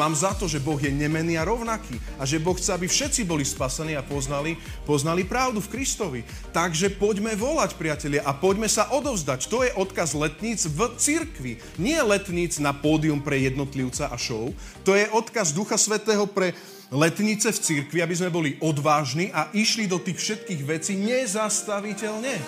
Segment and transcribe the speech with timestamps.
[0.00, 3.20] Mám za to, že Boh je nemený a rovnaký a že Boh chce, aby všetci
[3.28, 4.56] boli spasení a poznali,
[4.88, 6.20] poznali pravdu v Kristovi.
[6.56, 9.52] Takže poďme volať, priatelia, a poďme sa odovzdať.
[9.52, 11.60] To je odkaz letníc v cirkvi.
[11.76, 14.48] Nie letníc na pódium pre jednotlivca a show.
[14.88, 16.56] To je odkaz Ducha Svetého pre
[16.88, 22.40] letnice v cirkvi, aby sme boli odvážni a išli do tých všetkých vecí nezastaviteľne.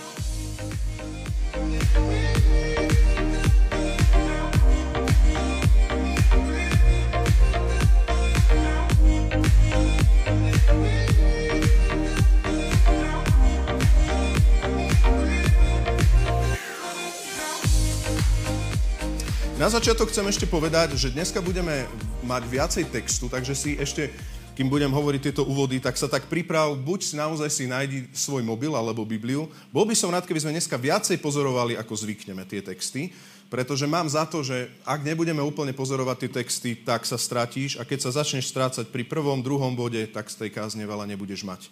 [19.63, 21.87] Na začiatok chcem ešte povedať, že dneska budeme
[22.27, 24.11] mať viacej textu, takže si ešte,
[24.59, 28.75] kým budem hovoriť tieto úvody, tak sa tak priprav, buď naozaj si nájdi svoj mobil
[28.75, 29.47] alebo Bibliu.
[29.71, 33.15] Bol by som rád, keby sme dneska viacej pozorovali, ako zvykneme tie texty,
[33.47, 37.87] pretože mám za to, že ak nebudeme úplne pozorovať tie texty, tak sa stratíš a
[37.87, 41.71] keď sa začneš strácať pri prvom, druhom bode, tak z tej kázne veľa nebudeš mať.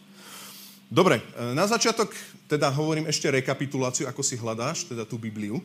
[0.87, 1.27] Dobre,
[1.59, 2.15] na začiatok
[2.47, 5.59] teda hovorím ešte rekapituláciu, ako si hľadáš, teda tú Bibliu.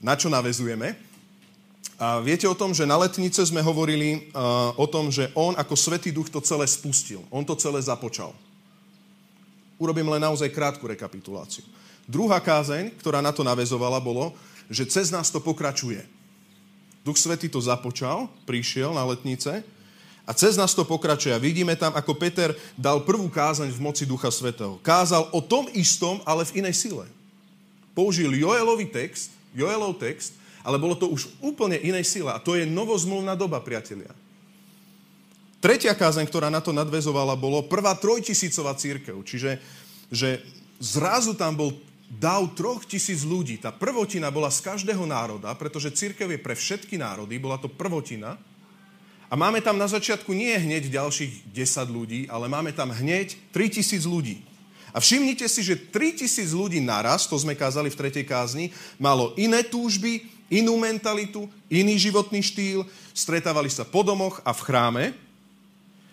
[0.00, 0.96] Na čo navezujeme?
[1.96, 5.72] A viete o tom, že na letnice sme hovorili uh, o tom, že on ako
[5.72, 7.24] Svetý Duch to celé spustil.
[7.32, 8.36] On to celé započal.
[9.80, 11.64] Urobím len naozaj krátku rekapituláciu.
[12.04, 14.36] Druhá kázeň, ktorá na to navezovala, bolo,
[14.68, 16.04] že cez nás to pokračuje.
[17.00, 19.64] Duch Svetý to započal, prišiel na letnice
[20.28, 21.32] a cez nás to pokračuje.
[21.32, 24.76] A vidíme tam, ako Peter dal prvú kázeň v moci Ducha Svetého.
[24.84, 27.08] Kázal o tom istom, ale v inej sile.
[27.96, 32.34] Použil Joelový text, Joelov text, ale bolo to už úplne inej sile.
[32.34, 34.10] A to je novozmluvná doba, priatelia.
[35.62, 39.14] Tretia kázeň, ktorá na to nadvezovala, bolo prvá trojtisícová církev.
[39.22, 39.62] Čiže
[40.10, 40.42] že
[40.78, 41.74] zrazu tam bol
[42.06, 43.58] dav troch tisíc ľudí.
[43.58, 48.38] Tá prvotina bola z každého národa, pretože církev je pre všetky národy, bola to prvotina.
[49.26, 54.06] A máme tam na začiatku nie hneď ďalších 10 ľudí, ale máme tam hneď 3000
[54.06, 54.38] ľudí.
[54.94, 58.70] A všimnite si, že 3000 ľudí naraz, to sme kázali v tretej kázni,
[59.02, 62.86] malo iné túžby, inú mentalitu, iný životný štýl,
[63.16, 65.04] stretávali sa po domoch a v chráme.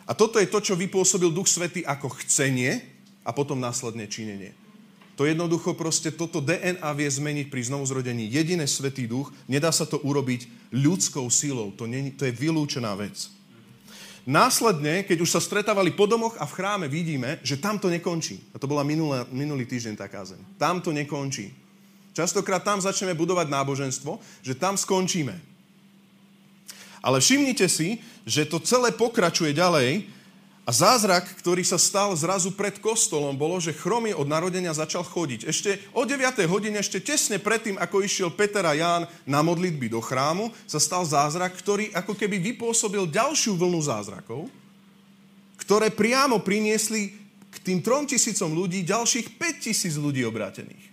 [0.03, 2.83] A toto je to, čo vypôsobil Duch Svety ako chcenie
[3.23, 4.51] a potom následne činenie.
[5.13, 8.25] To jednoducho proste, toto DNA vie zmeniť pri znovuzrodení.
[8.33, 11.69] Jediné Svetý Duch, nedá sa to urobiť ľudskou sílou.
[11.77, 13.29] To, nie, to je vylúčená vec.
[14.23, 18.41] Následne, keď už sa stretávali po domoch a v chráme, vidíme, že tam to nekončí.
[18.51, 20.39] A to bola minulé, minulý týždeň tá kázeň.
[20.57, 21.62] Tam to nekončí.
[22.13, 25.33] Častokrát tam začneme budovať náboženstvo, že tam skončíme.
[27.03, 30.07] Ale všimnite si, že to celé pokračuje ďalej
[30.63, 35.43] a zázrak, ktorý sa stal zrazu pred kostolom, bolo, že chromy od narodenia začal chodiť.
[35.43, 36.23] Ešte o 9.
[36.47, 41.03] hodine, ešte tesne predtým, ako išiel Peter a Ján na modlitby do chrámu, sa stal
[41.03, 44.47] zázrak, ktorý ako keby vypôsobil ďalšiu vlnu zázrakov,
[45.59, 47.11] ktoré priamo priniesli
[47.51, 50.92] k tým trom tisícom ľudí ďalších 5 tisíc ľudí obrátených.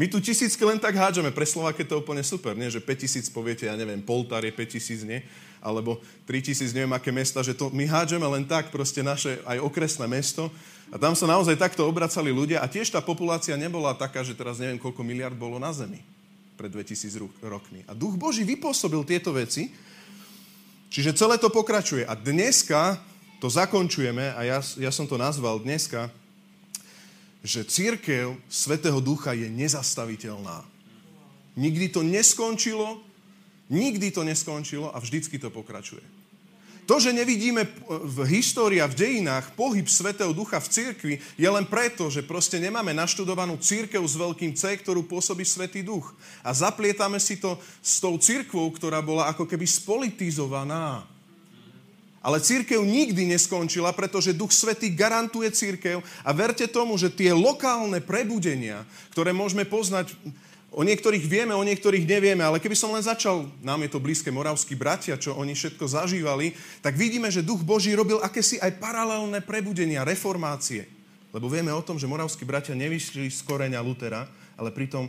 [0.00, 1.28] My tu tisícky len tak hádžeme.
[1.28, 2.72] Pre Slováke to je úplne super, nie?
[2.72, 5.20] Že 5000 poviete, ja neviem, Poltár je 5000, nie?
[5.60, 10.08] Alebo 3000, neviem aké mesta, že to my hádžeme len tak, proste naše aj okresné
[10.08, 10.48] mesto.
[10.88, 14.56] A tam sa naozaj takto obracali ľudia a tiež tá populácia nebola taká, že teraz
[14.56, 16.00] neviem, koľko miliard bolo na Zemi
[16.56, 17.84] pred 2000 rokmi.
[17.84, 19.68] A Duch Boží vypôsobil tieto veci,
[20.88, 22.08] čiže celé to pokračuje.
[22.08, 22.96] A dneska
[23.36, 26.08] to zakončujeme, a ja, ja som to nazval dneska,
[27.40, 30.64] že církev Svetého Ducha je nezastaviteľná.
[31.56, 33.00] Nikdy to neskončilo,
[33.72, 36.02] nikdy to neskončilo a vždycky to pokračuje.
[36.90, 41.62] To, že nevidíme v histórii a v dejinách pohyb Svetého Ducha v cirkvi, je len
[41.62, 46.10] preto, že proste nemáme naštudovanú církev s veľkým C, ktorú pôsobí Svetý Duch.
[46.42, 51.06] A zaplietame si to s tou církvou, ktorá bola ako keby spolitizovaná.
[52.20, 58.04] Ale církev nikdy neskončila, pretože Duch Svetý garantuje církev a verte tomu, že tie lokálne
[58.04, 60.12] prebudenia, ktoré môžeme poznať,
[60.70, 64.30] o niektorých vieme, o niektorých nevieme, ale keby som len začal, nám je to blízke
[64.30, 69.42] moravskí bratia, čo oni všetko zažívali, tak vidíme, že Duch Boží robil akési aj paralelné
[69.42, 70.86] prebudenia, reformácie.
[71.30, 74.26] Lebo vieme o tom, že moravskí bratia nevyšli z koreňa Lutera,
[74.58, 75.06] ale pritom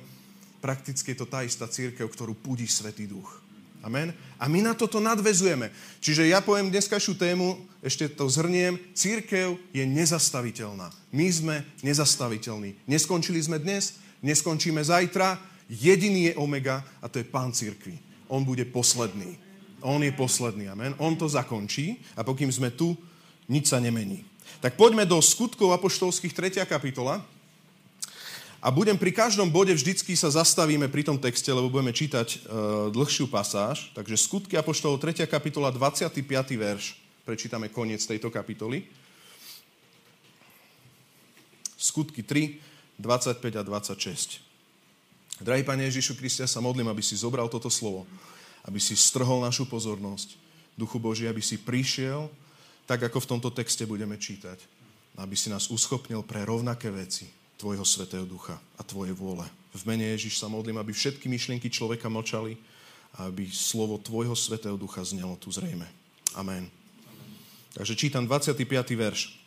[0.62, 3.41] prakticky je to tá istá církev, ktorú púdi Svetý Duch.
[3.82, 4.14] Amen.
[4.38, 5.74] A my na toto nadvezujeme.
[6.02, 10.94] Čiže ja poviem dneskašiu tému, ešte to zhrniem, církev je nezastaviteľná.
[11.10, 12.78] My sme nezastaviteľní.
[12.86, 17.98] Neskončili sme dnes, neskončíme zajtra, jediný je Omega a to je Pán církvy.
[18.30, 19.36] On bude posledný.
[19.82, 20.94] On je posledný, amen.
[21.02, 22.94] On to zakončí a pokým sme tu,
[23.50, 24.22] nič sa nemení.
[24.62, 26.32] Tak poďme do skutkov apoštolských
[26.62, 26.70] 3.
[26.70, 27.26] kapitola.
[28.62, 32.40] A budem pri každom bode vždycky sa zastavíme pri tom texte, lebo budeme čítať uh,
[32.94, 33.90] dlhšiu pasáž.
[33.98, 35.26] Takže skutky Apoštolov 3.
[35.26, 36.22] kapitola 25.
[36.62, 36.94] verš.
[37.26, 38.86] Prečítame koniec tejto kapitoly.
[41.74, 42.62] Skutky 3,
[43.02, 44.46] 25 a 26.
[45.42, 48.06] Drahý Pane Ježišu Kriste, sa modlím, aby si zobral toto slovo,
[48.70, 50.38] aby si strhol našu pozornosť.
[50.78, 52.30] Duchu Boží, aby si prišiel,
[52.86, 54.62] tak ako v tomto texte budeme čítať.
[55.18, 59.46] Aby si nás uschopnil pre rovnaké veci, Tvojho Svetého Ducha a Tvoje vôle.
[59.78, 62.58] V mene Ježiš sa modlím, aby všetky myšlienky človeka mlčali
[63.14, 65.86] a aby slovo Tvojho Svetého Ducha znelo tu zrejme.
[66.34, 66.66] Amen.
[67.78, 68.66] Takže čítam 25.
[68.98, 69.38] verš.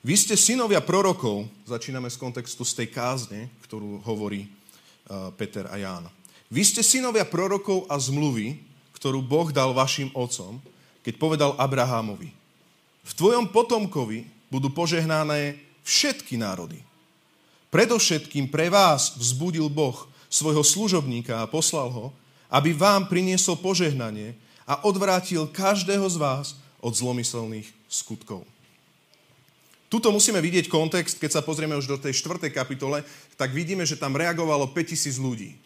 [0.00, 5.76] Vy ste synovia prorokov, začíname z kontextu z tej kázne, ktorú hovorí uh, Peter a
[5.76, 6.08] Ján.
[6.48, 8.56] Vy ste synovia prorokov a zmluvy,
[8.96, 10.58] ktorú Boh dal vašim otcom,
[11.04, 12.32] keď povedal Abrahámovi.
[13.04, 16.80] V tvojom potomkovi budú požehnané všetky národy.
[17.72, 19.96] Predovšetkým pre vás vzbudil Boh
[20.28, 22.06] svojho služobníka a poslal ho,
[22.52, 24.36] aby vám priniesol požehnanie
[24.68, 26.46] a odvrátil každého z vás
[26.84, 28.44] od zlomyselných skutkov.
[29.88, 33.04] Tuto musíme vidieť kontext, keď sa pozrieme už do tej štvrtej kapitole,
[33.40, 35.56] tak vidíme, že tam reagovalo 5000 ľudí.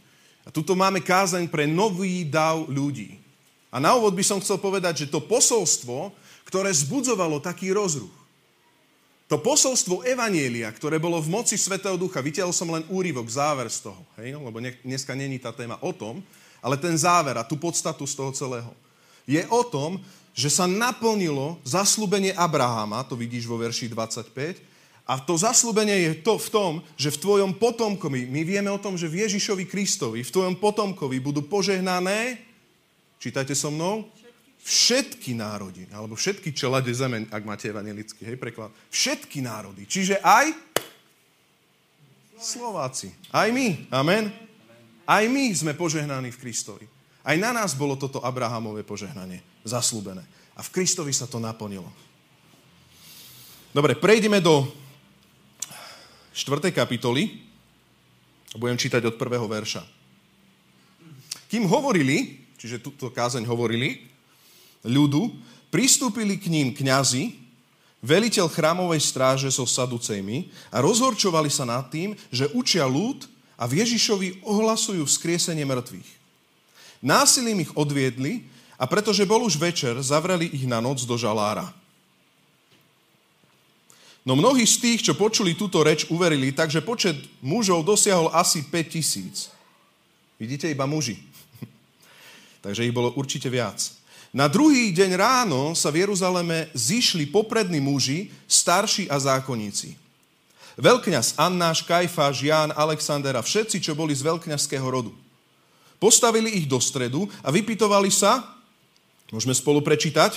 [0.47, 3.19] A tuto máme kázaň pre nový dav ľudí.
[3.71, 6.15] A na úvod by som chcel povedať, že to posolstvo,
[6.47, 8.15] ktoré zbudzovalo taký rozruch,
[9.27, 13.91] to posolstvo Evanielia, ktoré bolo v moci Svetého Ducha, vytiahol som len úryvok, záver z
[13.91, 14.39] toho, hej?
[14.39, 16.23] lebo dneska není tá téma o tom,
[16.63, 18.71] ale ten záver a tú podstatu z toho celého
[19.27, 19.99] je o tom,
[20.31, 24.63] že sa naplnilo zaslúbenie Abraháma, to vidíš vo verši 25,
[25.07, 28.95] a to zaslúbenie je to v tom, že v tvojom potomkovi, my vieme o tom,
[28.95, 32.39] že v Ježišovi Kristovi, v tvojom potomkovi budú požehnané,
[33.19, 34.07] čítajte so mnou,
[34.67, 40.51] všetky národy, alebo všetky čelade zeme, ak máte evangelický hej, preklad, všetky národy, čiže aj
[42.37, 44.29] Slováci, aj my, amen.
[45.09, 46.85] Aj my sme požehnaní v Kristovi.
[47.25, 50.21] Aj na nás bolo toto Abrahamové požehnanie zaslúbené.
[50.53, 51.89] A v Kristovi sa to naplnilo.
[53.73, 54.69] Dobre, prejdeme do
[56.37, 56.75] 4.
[56.77, 57.41] kapitoly.
[58.57, 59.85] Budem čítať od prvého verša.
[61.49, 64.16] Kým hovorili, čiže túto kázeň hovorili,
[64.87, 65.35] ľudu,
[65.69, 67.35] pristúpili k ním kňazi,
[68.07, 73.27] veliteľ chrámovej stráže so saducejmi a rozhorčovali sa nad tým, že učia ľud
[73.59, 76.11] a v Ježišovi ohlasujú vzkriesenie mŕtvych.
[77.03, 78.47] Násilím ich odviedli
[78.79, 81.73] a pretože bol už večer, zavreli ich na noc do žalára.
[84.27, 88.91] No mnohí z tých, čo počuli túto reč, uverili, takže počet mužov dosiahol asi 5
[88.91, 89.55] tisíc.
[90.35, 91.23] Vidíte, iba muži.
[92.65, 93.79] takže ich bolo určite viac.
[94.37, 99.97] Na druhý deň ráno sa v Jeruzaleme zišli poprední muži, starší a zákonníci.
[100.77, 105.09] Veľkňaz Annáš, Kajfáš, Ján, Alexander a všetci, čo boli z veľkňazského rodu.
[105.97, 108.45] Postavili ich do stredu a vypitovali sa,
[109.33, 110.37] môžeme spolu prečítať,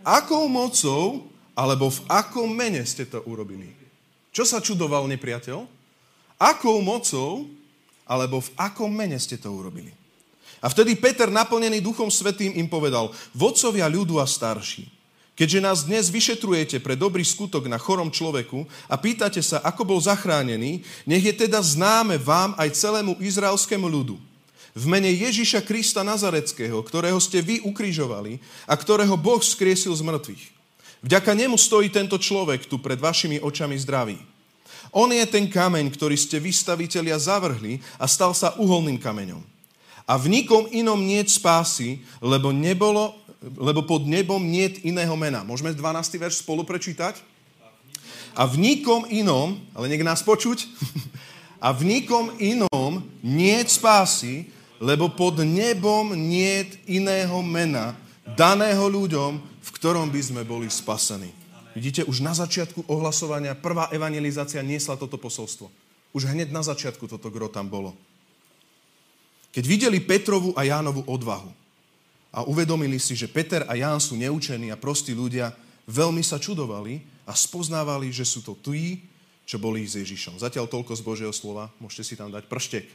[0.00, 3.76] akou mocou alebo v akom mene ste to urobili.
[4.32, 5.68] Čo sa čudoval nepriateľ?
[6.40, 7.44] Akou mocou
[8.08, 9.97] alebo v akom mene ste to urobili.
[10.58, 14.90] A vtedy Peter, naplnený Duchom Svetým, im povedal, vodcovia ľudu a starší,
[15.38, 20.00] keďže nás dnes vyšetrujete pre dobrý skutok na chorom človeku a pýtate sa, ako bol
[20.02, 24.18] zachránený, nech je teda známe vám aj celému izraelskému ľudu.
[24.74, 30.44] V mene Ježiša Krista Nazareckého, ktorého ste vy ukrižovali a ktorého Boh skriesil z mŕtvych.
[31.02, 34.18] Vďaka nemu stojí tento človek tu pred vašimi očami zdravý.
[34.90, 39.57] On je ten kameň, ktorý ste vystavitelia zavrhli a stal sa uholným kameňom.
[40.08, 43.12] A v nikom inom niet spásy, lebo, nebolo,
[43.60, 45.44] lebo pod nebom niet iného mena.
[45.44, 46.16] Môžeme 12.
[46.16, 47.20] verš spolu prečítať?
[48.32, 50.64] A v nikom inom, ale nech nás počuť,
[51.66, 54.48] a v nikom inom niet spásy,
[54.80, 57.92] lebo pod nebom niet iného mena,
[58.24, 61.28] daného ľuďom, v ktorom by sme boli spasení.
[61.76, 65.68] Vidíte, už na začiatku ohlasovania prvá evangelizácia niesla toto posolstvo.
[66.16, 67.92] Už hneď na začiatku toto gro tam bolo.
[69.58, 71.50] Keď videli Petrovu a Jánovu odvahu
[72.30, 75.50] a uvedomili si, že Peter a Ján sú neučení a prostí ľudia,
[75.90, 79.02] veľmi sa čudovali a spoznávali, že sú to tí,
[79.42, 80.38] čo boli s Ježišom.
[80.38, 82.86] Zatiaľ toľko z Božieho slova, môžete si tam dať prštek.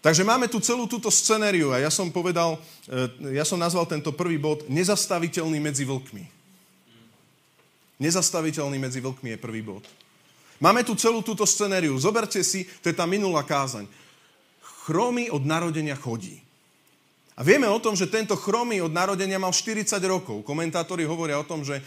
[0.00, 2.56] Takže máme tu celú túto scenériu a ja som povedal,
[2.88, 6.24] e, ja som nazval tento prvý bod nezastaviteľný medzi vlkmi.
[8.00, 9.84] Nezastaviteľný medzi vlkmi je prvý bod.
[10.56, 11.92] Máme tu celú túto scenériu.
[12.00, 13.84] Zoberte si, to je tá minulá kázaň
[14.84, 16.44] chromy od narodenia chodí.
[17.34, 20.46] A vieme o tom, že tento chromy od narodenia mal 40 rokov.
[20.46, 21.82] Komentátori hovoria o tom, že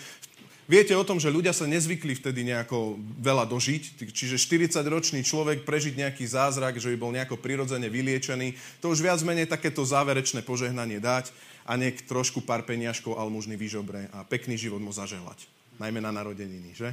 [0.68, 5.96] Viete o tom, že ľudia sa nezvykli vtedy nejako veľa dožiť, čiže 40-ročný človek prežiť
[5.96, 8.52] nejaký zázrak, že by bol nejako prirodzene vyliečený,
[8.84, 11.32] to už viac menej takéto záverečné požehnanie dať
[11.64, 15.48] a niek trošku pár peniažkov almužný vyžobre a pekný život mu zaželať.
[15.80, 16.92] Najmä na narodeniny, že?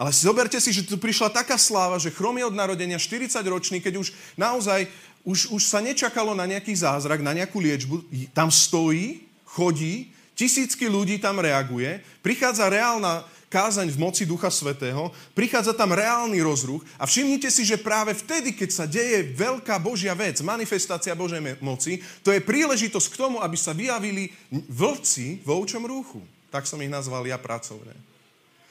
[0.00, 4.00] Ale zoberte si, že tu prišla taká sláva, že chrom je od narodenia 40-ročný, keď
[4.00, 4.88] už naozaj
[5.28, 8.08] už, už sa nečakalo na nejaký zázrak, na nejakú liečbu.
[8.32, 15.76] Tam stojí, chodí, tisícky ľudí tam reaguje, prichádza reálna kázaň v moci Ducha Svetého, prichádza
[15.76, 20.40] tam reálny rozruch a všimnite si, že práve vtedy, keď sa deje veľká Božia vec,
[20.40, 24.32] manifestácia Božej moci, to je príležitosť k tomu, aby sa vyjavili
[24.70, 26.24] vlci v ovčom rúchu.
[26.48, 28.09] Tak som ich nazval ja pracovne.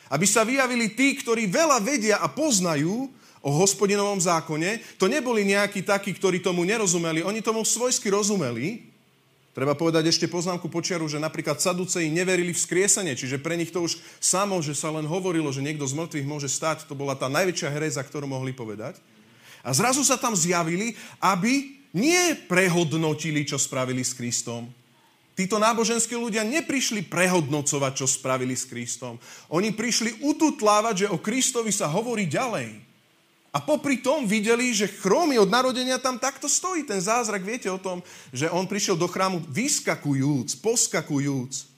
[0.09, 4.99] Aby sa vyjavili tí, ktorí veľa vedia a poznajú o hospodinovom zákone.
[4.99, 7.23] To neboli nejakí takí, ktorí tomu nerozumeli.
[7.23, 8.89] Oni tomu svojsky rozumeli.
[9.55, 13.83] Treba povedať ešte poznámku počiaru, že napríklad Saduceji neverili v skriesenie, čiže pre nich to
[13.83, 17.27] už samo, že sa len hovorilo, že niekto z mŕtvych môže stať, to bola tá
[17.27, 19.01] najväčšia hreza, ktorú mohli povedať.
[19.65, 24.69] A zrazu sa tam zjavili, aby nie prehodnotili, čo spravili s Kristom,
[25.39, 29.15] Títo náboženskí ľudia neprišli prehodnocovať, čo spravili s Kristom.
[29.47, 32.75] Oni prišli ututlávať, že o Kristovi sa hovorí ďalej.
[33.55, 36.83] A popri tom videli, že chrómy od narodenia tam takto stojí.
[36.83, 38.03] Ten zázrak, viete o tom,
[38.35, 41.71] že on prišiel do chrámu vyskakujúc, poskakujúc.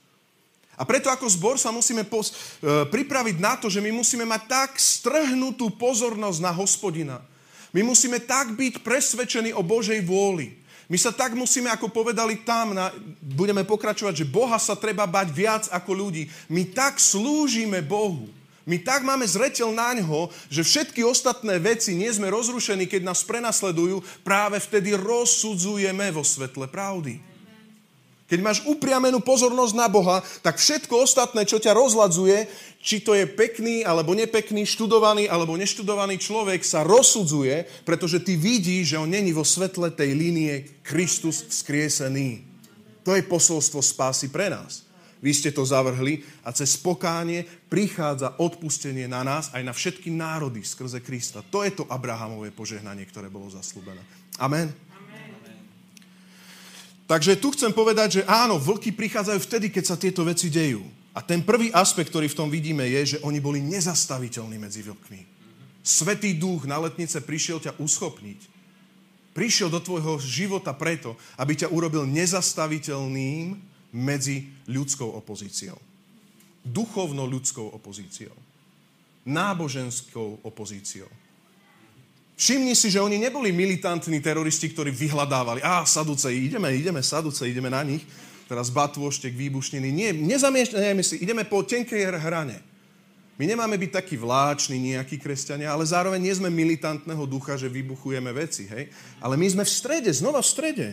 [0.74, 4.42] A preto ako zbor sa musíme pos- e, pripraviť na to, že my musíme mať
[4.50, 7.22] tak strhnutú pozornosť na hospodina.
[7.70, 10.61] My musíme tak byť presvedčení o Božej vôli.
[10.92, 12.92] My sa tak musíme, ako povedali tam, na,
[13.24, 16.28] budeme pokračovať, že Boha sa treba bať viac ako ľudí.
[16.52, 18.28] My tak slúžime Bohu.
[18.68, 23.24] My tak máme zreteľ na ňo, že všetky ostatné veci nie sme rozrušení, keď nás
[23.24, 27.31] prenasledujú, práve vtedy rozsudzujeme vo svetle pravdy.
[28.32, 32.48] Keď máš upriamenú pozornosť na Boha, tak všetko ostatné, čo ťa rozladzuje,
[32.80, 38.96] či to je pekný alebo nepekný, študovaný alebo neštudovaný človek, sa rozsudzuje, pretože ty vidíš,
[38.96, 42.40] že on není vo svetle tej línie Kristus vzkriesený.
[43.04, 44.88] To je posolstvo spásy pre nás.
[45.20, 50.64] Vy ste to zavrhli a cez pokánie prichádza odpustenie na nás aj na všetky národy
[50.64, 51.44] skrze Krista.
[51.52, 54.00] To je to Abrahamové požehnanie, ktoré bolo zaslúbené.
[54.40, 54.91] Amen.
[57.06, 60.82] Takže tu chcem povedať, že áno, vlky prichádzajú vtedy, keď sa tieto veci dejú.
[61.12, 65.20] A ten prvý aspekt, ktorý v tom vidíme, je, že oni boli nezastaviteľní medzi vlkmi.
[65.84, 68.40] Svetý duch na letnice prišiel ťa uschopniť.
[69.36, 73.60] Prišiel do tvojho života preto, aby ťa urobil nezastaviteľným
[73.92, 75.76] medzi ľudskou opozíciou.
[76.64, 78.32] Duchovno-ľudskou opozíciou.
[79.28, 81.10] Náboženskou opozíciou.
[82.42, 85.62] Všimni si, že oni neboli militantní teroristi, ktorí vyhľadávali.
[85.62, 88.02] Á, Saducej, ideme, ideme, Saducej, ideme na nich.
[88.50, 89.94] Teraz batôštek, výbušniny.
[89.94, 92.58] Nie, nezamiešňajme si, ideme po tenkej hrane.
[93.38, 98.34] My nemáme byť takí vláční nejakí kresťania, ale zároveň nie sme militantného ducha, že vybuchujeme
[98.34, 98.90] veci, hej?
[99.22, 100.88] Ale my sme v strede, znova v strede.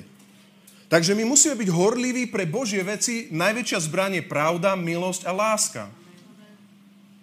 [0.86, 3.26] Takže my musíme byť horliví pre Božie veci.
[3.34, 5.90] Najväčšia zbranie pravda, milosť a láska.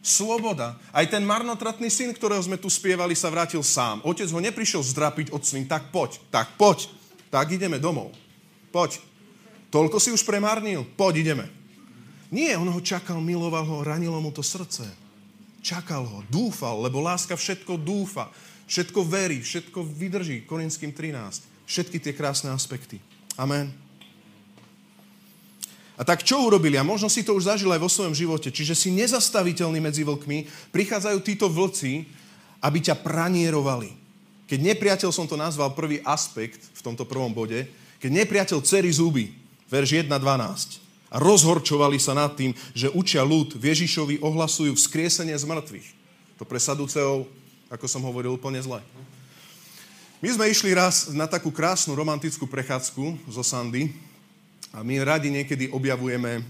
[0.07, 0.79] Sloboda.
[0.95, 3.99] Aj ten marnotratný syn, ktorého sme tu spievali, sa vrátil sám.
[4.07, 6.87] Otec ho neprišiel zdrapiť od svým, tak poď, tak poď,
[7.27, 8.15] tak ideme domov.
[8.71, 9.03] Poď.
[9.75, 11.47] Toľko si už premárnil, poď, ideme.
[12.31, 14.87] Nie, on ho čakal, miloval ho, ranilo mu to srdce.
[15.59, 18.31] Čakal ho, dúfal, lebo láska všetko dúfa,
[18.71, 20.47] všetko verí, všetko vydrží.
[20.47, 21.67] Korinským 13.
[21.67, 23.03] Všetky tie krásne aspekty.
[23.35, 23.86] Amen.
[25.97, 26.77] A tak čo urobili?
[26.77, 28.53] A možno si to už zažil aj vo svojom živote.
[28.53, 30.69] Čiže si nezastaviteľný medzi vlkmi.
[30.69, 32.05] Prichádzajú títo vlci,
[32.61, 33.97] aby ťa pranierovali.
[34.47, 37.65] Keď nepriateľ som to nazval prvý aspekt v tomto prvom bode,
[37.99, 39.33] keď nepriateľ cery zuby,
[39.73, 45.89] verš 1.12, a rozhorčovali sa nad tým, že učia ľud Ježišovi ohlasujú vzkriesenie z mŕtvych.
[46.37, 47.25] To pre Saduceov,
[47.73, 48.83] ako som hovoril, úplne zle.
[50.21, 53.95] My sme išli raz na takú krásnu romantickú prechádzku zo Sandy
[54.77, 56.45] a my radi niekedy objavujeme uh,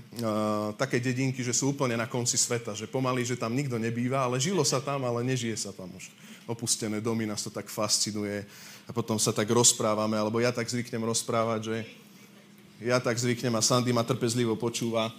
[0.74, 4.42] také dedinky, že sú úplne na konci sveta, že pomaly, že tam nikto nebýva, ale
[4.42, 6.10] žilo sa tam, ale nežije sa tam už.
[6.42, 8.42] Opustené domy nás to tak fascinuje
[8.82, 11.76] a potom sa tak rozprávame, alebo ja tak zvyknem rozprávať, že
[12.82, 15.14] ja tak zvyknem a Sandy ma trpezlivo počúva.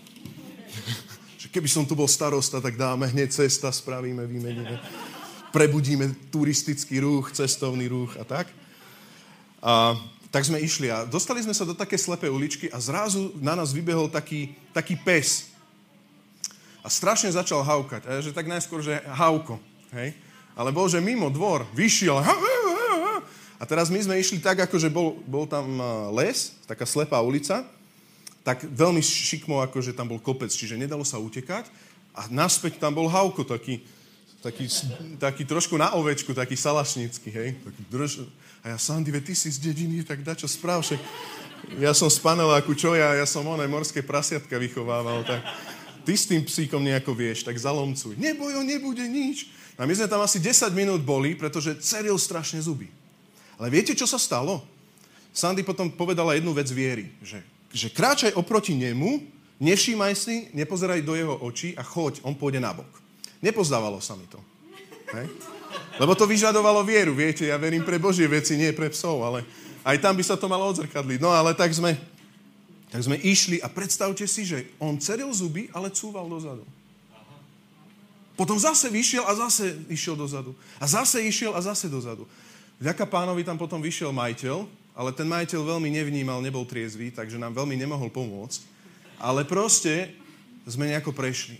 [1.42, 4.84] že keby som tu bol starosta, tak dáme hneď cesta, spravíme, vymeníme.
[5.56, 8.52] Prebudíme turistický ruch, cestovný ruch a tak.
[9.64, 9.96] A
[10.28, 13.72] tak sme išli a dostali sme sa do také slepej uličky a zrazu na nás
[13.72, 15.52] vybehol taký, taký pes.
[16.84, 18.08] A strašne začal haukať.
[18.08, 19.60] A že tak najskôr, že hauko.
[19.92, 20.16] Hej?
[20.56, 22.24] Ale bol, že mimo dvor, vyšiel.
[23.58, 25.82] A teraz my sme išli tak, ako že bol, bol tam
[26.14, 27.66] les, taká slepá ulica,
[28.46, 31.68] tak veľmi šikmo, akože tam bol kopec, čiže nedalo sa utekať.
[32.16, 33.84] A naspäť tam bol Hauko, taký,
[34.40, 34.72] taký,
[35.20, 37.50] taký trošku na ovečku, taký salašnický, hej.
[37.62, 38.12] Taký drž...
[38.68, 41.00] A ja, Sandy, ty si z dediny, tak dá čo správ, však
[41.80, 45.40] ja som z paneláku, čo ja, ja som oné morské prasiatka vychovával, tak
[46.04, 48.20] ty s tým psíkom nejako vieš, tak zalomcuj.
[48.20, 49.48] Neboj, on nebude nič.
[49.80, 52.92] A my sme tam asi 10 minút boli, pretože ceril strašne zuby.
[53.56, 54.60] Ale viete, čo sa stalo?
[55.32, 57.40] Sandy potom povedala jednu vec viery, že,
[57.72, 59.24] že kráčaj oproti nemu,
[59.64, 62.92] nevšímaj si, nepozeraj do jeho očí a choď, on pôjde nabok.
[63.40, 64.44] Nepozdávalo sa mi to.
[65.16, 65.56] Hej?
[65.98, 69.42] Lebo to vyžadovalo vieru, viete, ja verím pre Božie veci, nie pre psov, ale
[69.82, 71.18] aj tam by sa to malo odzrkadliť.
[71.18, 71.98] No ale tak sme,
[72.94, 76.64] tak sme išli a predstavte si, že on ceril zuby, ale cúval dozadu.
[78.38, 80.54] Potom zase vyšiel a zase išiel dozadu.
[80.78, 82.30] A zase išiel a zase dozadu.
[82.78, 87.58] Vďaka pánovi tam potom vyšiel majiteľ, ale ten majiteľ veľmi nevnímal, nebol triezvý, takže nám
[87.58, 88.62] veľmi nemohol pomôcť.
[89.18, 90.14] Ale proste
[90.70, 91.58] sme nejako prešli.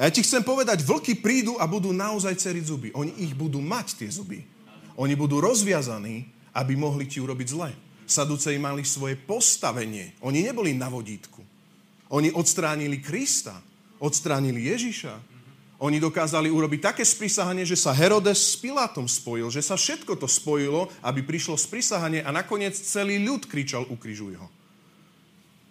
[0.00, 2.88] A ja ti chcem povedať, vlky prídu a budú naozaj ceriť zuby.
[2.96, 4.40] Oni ich budú mať, tie zuby.
[4.96, 6.24] Oni budú rozviazaní,
[6.56, 7.76] aby mohli ti urobiť zle.
[8.08, 10.16] Saduceji mali svoje postavenie.
[10.24, 11.44] Oni neboli na vodítku.
[12.08, 13.60] Oni odstránili Krista.
[14.00, 15.20] Odstránili Ježiša.
[15.84, 20.24] Oni dokázali urobiť také sprísahanie, že sa Herodes s Pilátom spojil, že sa všetko to
[20.24, 24.48] spojilo, aby prišlo sprísahanie a nakoniec celý ľud kričal, ukrižuj ho.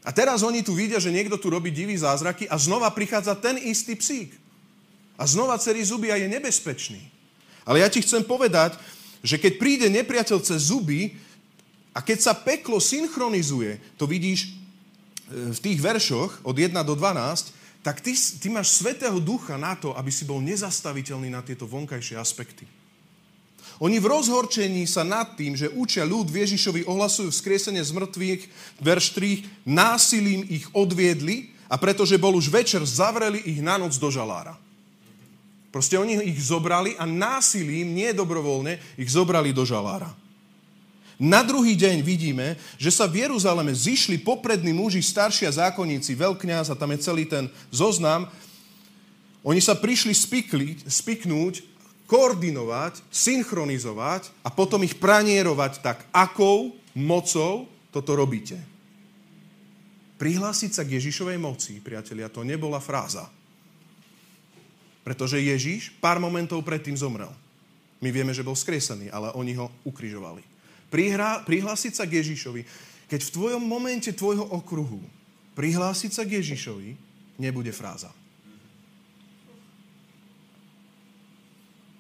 [0.10, 3.62] A teraz oni tu vidia, že niekto tu robí divý zázraky a znova prichádza ten
[3.62, 4.34] istý psík.
[5.22, 6.98] A znova celý zuby a je nebezpečný.
[7.62, 8.74] Ale ja ti chcem povedať,
[9.22, 11.14] že keď príde nepriateľ cez zuby
[11.94, 17.86] a keď sa peklo synchronizuje, to vidíš e, v tých veršoch od 1 do 12,
[17.86, 22.18] tak ty, ty máš Svetého Ducha na to, aby si bol nezastaviteľný na tieto vonkajšie
[22.18, 22.66] aspekty.
[23.80, 28.42] Oni v rozhorčení sa nad tým, že učia ľud Ježišovi ohlasujú vzkriesenie z mŕtvych,
[28.84, 34.12] verš 3, násilím ich odviedli a pretože bol už večer, zavreli ich na noc do
[34.12, 34.60] žalára.
[35.72, 40.12] Proste oni ich zobrali a násilím, nie dobrovoľne, ich zobrali do žalára.
[41.20, 46.80] Na druhý deň vidíme, že sa v Jeruzaleme zišli poprední muži, staršia zákonníci, veľkňaz a
[46.80, 48.28] tam je celý ten zoznam.
[49.44, 51.64] Oni sa prišli spikli, spiknúť,
[52.10, 58.58] koordinovať, synchronizovať a potom ich pranierovať tak, akou mocou toto robíte.
[60.18, 63.30] Prihlásiť sa k Ježišovej moci, priatelia, to nebola fráza.
[65.06, 67.32] Pretože Ježiš pár momentov predtým zomrel.
[68.04, 70.44] My vieme, že bol skresený, ale oni ho ukrižovali.
[70.92, 72.62] Prihrá, prihlásiť sa k Ježišovi.
[73.08, 75.00] Keď v tvojom momente tvojho okruhu
[75.56, 76.90] prihlásiť sa k Ježišovi,
[77.40, 78.12] nebude fráza.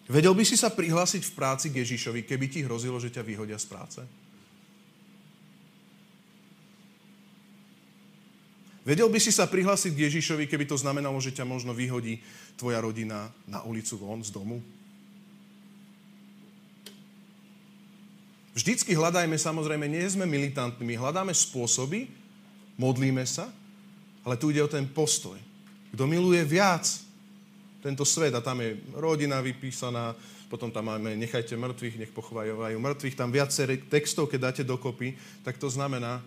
[0.10, 3.62] Vedel by si sa prihlásiť v práci k Ježišovi, keby ti hrozilo, že ťa vyhodia
[3.62, 4.02] z práce?
[8.82, 12.26] Vedel by si sa prihlásiť k Ježišovi, keby to znamenalo, že ťa možno vyhodí
[12.58, 14.65] tvoja rodina na ulicu von z domu?
[18.58, 22.10] Vždycky hľadajme, samozrejme, nie sme militantní, hľadáme spôsoby,
[22.82, 23.45] modlíme sa,
[24.26, 25.38] ale tu ide o ten postoj.
[25.93, 27.09] Kto miluje viac
[27.80, 30.15] tento svet a tam je rodina vypísaná,
[30.50, 35.15] potom tam máme nechajte mŕtvych, nech pochovajú mŕtvych, tam viaceré textov, keď dáte dokopy,
[35.46, 36.20] tak to znamená,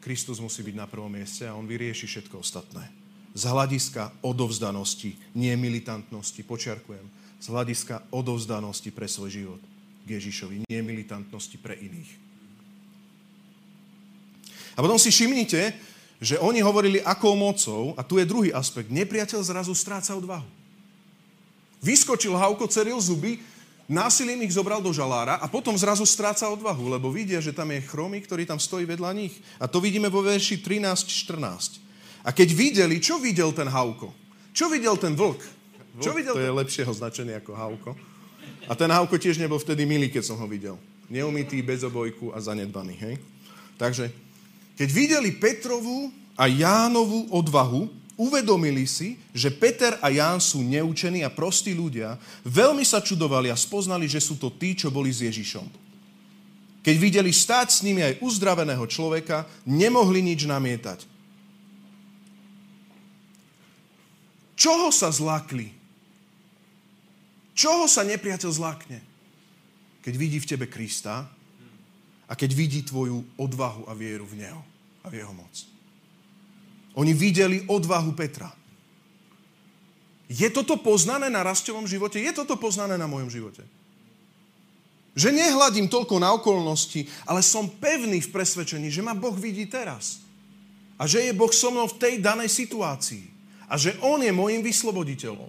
[0.00, 2.88] Kristus musí byť na prvom mieste a on vyrieši všetko ostatné.
[3.36, 7.04] Z hľadiska odovzdanosti, nie militantnosti, počiarkujem,
[7.40, 9.60] z hľadiska odovzdanosti pre svoj život
[10.08, 12.10] k Ježišovi, nie militantnosti pre iných.
[14.74, 15.76] A potom si všimnite,
[16.20, 20.59] že oni hovorili akou mocou, a tu je druhý aspekt, nepriateľ zrazu stráca odvahu.
[21.80, 23.40] Vyskočil Hauko, ceril zuby,
[23.88, 27.82] násilím ich zobral do žalára a potom zrazu stráca odvahu, lebo vidia, že tam je
[27.82, 29.40] chromy, ktorý tam stojí vedľa nich.
[29.56, 31.80] A to vidíme vo verši 13-14.
[32.22, 34.12] A keď videli, čo videl ten Hauko?
[34.52, 35.40] Čo videl ten vlk?
[35.98, 36.46] Čo videl to ten...
[36.46, 37.92] je lepšieho značenie ako Hauko.
[38.70, 40.78] A ten Havko tiež nebol vtedy milý, keď som ho videl.
[41.10, 43.14] Neumytý, bez obojku a zanedbaný, hej?
[43.74, 44.14] Takže,
[44.78, 51.32] keď videli Petrovú a Jánovú odvahu, uvedomili si, že Peter a Ján sú neučení a
[51.32, 55.64] prostí ľudia, veľmi sa čudovali a spoznali, že sú to tí, čo boli s Ježišom.
[56.84, 61.08] Keď videli stáť s nimi aj uzdraveného človeka, nemohli nič namietať.
[64.60, 65.72] Čoho sa zlakli?
[67.56, 69.00] Čoho sa nepriateľ zlákne?
[70.04, 71.24] Keď vidí v tebe Krista
[72.28, 74.60] a keď vidí tvoju odvahu a vieru v Neho
[75.04, 75.79] a v Jeho moc.
[77.00, 78.52] Oni videli odvahu Petra.
[80.28, 82.20] Je toto poznané na rastovom živote?
[82.20, 83.64] Je toto poznané na mojom živote?
[85.16, 90.22] Že nehľadím toľko na okolnosti, ale som pevný v presvedčení, že ma Boh vidí teraz.
[91.00, 93.26] A že je Boh so mnou v tej danej situácii.
[93.70, 95.46] a že On je môjim vysloboditeľom.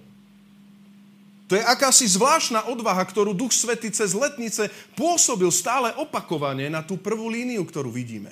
[1.50, 6.96] To je akási zvláštna odvaha, ktorú Duch Svety cez letnice pôsobil stále opakovane na tú
[6.96, 8.30] prvú líniu, ktorú vidíme.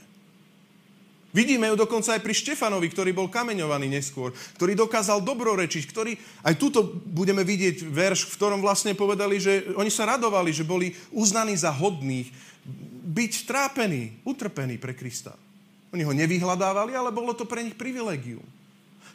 [1.30, 6.54] Vidíme ju dokonca aj pri Štefanovi, ktorý bol kameňovaný neskôr, ktorý dokázal dobrorečiť, ktorý, aj
[6.58, 11.54] tuto budeme vidieť verš, v ktorom vlastne povedali, že oni sa radovali, že boli uznaní
[11.54, 12.26] za hodných
[13.10, 15.38] byť trápení, utrpení pre Krista.
[15.94, 18.42] Oni ho nevyhľadávali, ale bolo to pre nich privilegium.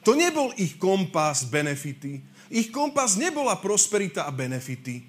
[0.08, 2.24] To nebol ich kompas, benefity,
[2.54, 5.02] ich kompas nebola prosperita a benefity.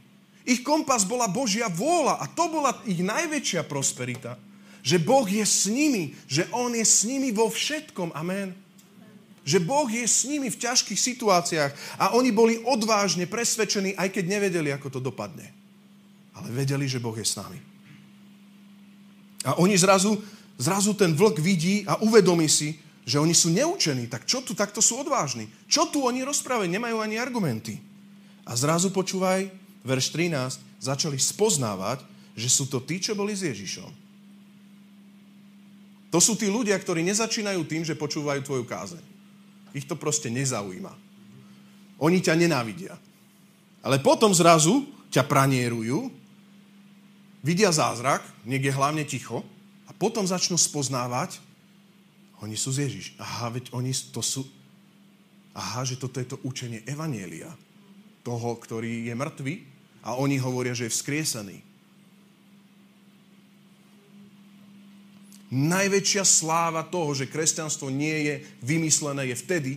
[0.47, 4.39] Ich kompas bola Božia vôľa a to bola ich najväčšia prosperita.
[4.87, 8.15] Že Boh je s nimi, že On je s nimi vo všetkom.
[8.15, 8.55] Amen.
[9.43, 14.25] Že Boh je s nimi v ťažkých situáciách a oni boli odvážne presvedčení, aj keď
[14.31, 15.51] nevedeli, ako to dopadne.
[16.39, 17.59] Ale vedeli, že Boh je s nami.
[19.43, 20.23] A oni zrazu,
[20.55, 24.79] zrazu ten vlk vidí a uvedomí si, že oni sú neučení, tak čo tu takto
[24.79, 25.51] sú odvážni?
[25.67, 26.67] Čo tu oni rozprávajú?
[26.67, 27.79] Nemajú ani argumenty.
[28.47, 29.51] A zrazu počúvaj,
[29.83, 32.03] verš 13, začali spoznávať,
[32.39, 34.06] že sú to tí, čo boli s Ježišom.
[36.17, 39.05] To sú tí ľudia, ktorí nezačínajú tým, že počúvajú tvoju kázeň.
[39.77, 40.89] Ich to proste nezaujíma.
[42.01, 42.97] Oni ťa nenávidia.
[43.85, 46.09] Ale potom zrazu ťa pranierujú,
[47.45, 49.45] vidia zázrak, niekde hlavne ticho,
[49.85, 51.37] a potom začnú spoznávať,
[52.41, 53.13] oni sú z Ježiš.
[53.21, 54.49] Aha, veď oni to sú...
[55.53, 57.53] Aha, že toto je to učenie Evanielia.
[58.25, 59.55] Toho, ktorý je mŕtvý
[60.01, 61.61] a oni hovoria, že je vzkriesený.
[65.53, 69.73] Najväčšia sláva toho, že kresťanstvo nie je vymyslené, je vtedy,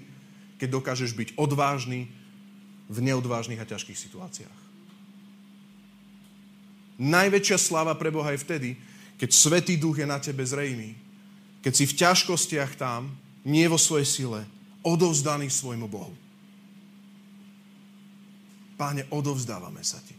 [0.57, 2.09] keď dokážeš byť odvážny
[2.89, 4.59] v neodvážnych a ťažkých situáciách.
[6.99, 8.69] Najväčšia sláva pre Boha je vtedy,
[9.21, 11.09] keď Svetý Duch je na tebe zrejmý
[11.59, 13.11] keď si v ťažkostiach tam,
[13.43, 14.41] nie vo svojej sile,
[14.83, 16.15] odovzdaný svojmu Bohu.
[18.79, 20.15] Páne, odovzdávame sa ti.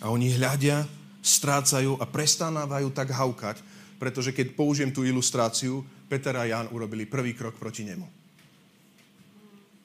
[0.00, 0.88] A oni hľadia,
[1.20, 3.60] strácajú a prestávajú tak haukať,
[4.00, 8.08] pretože keď použijem tú ilustráciu, Peter a Jan urobili prvý krok proti nemu.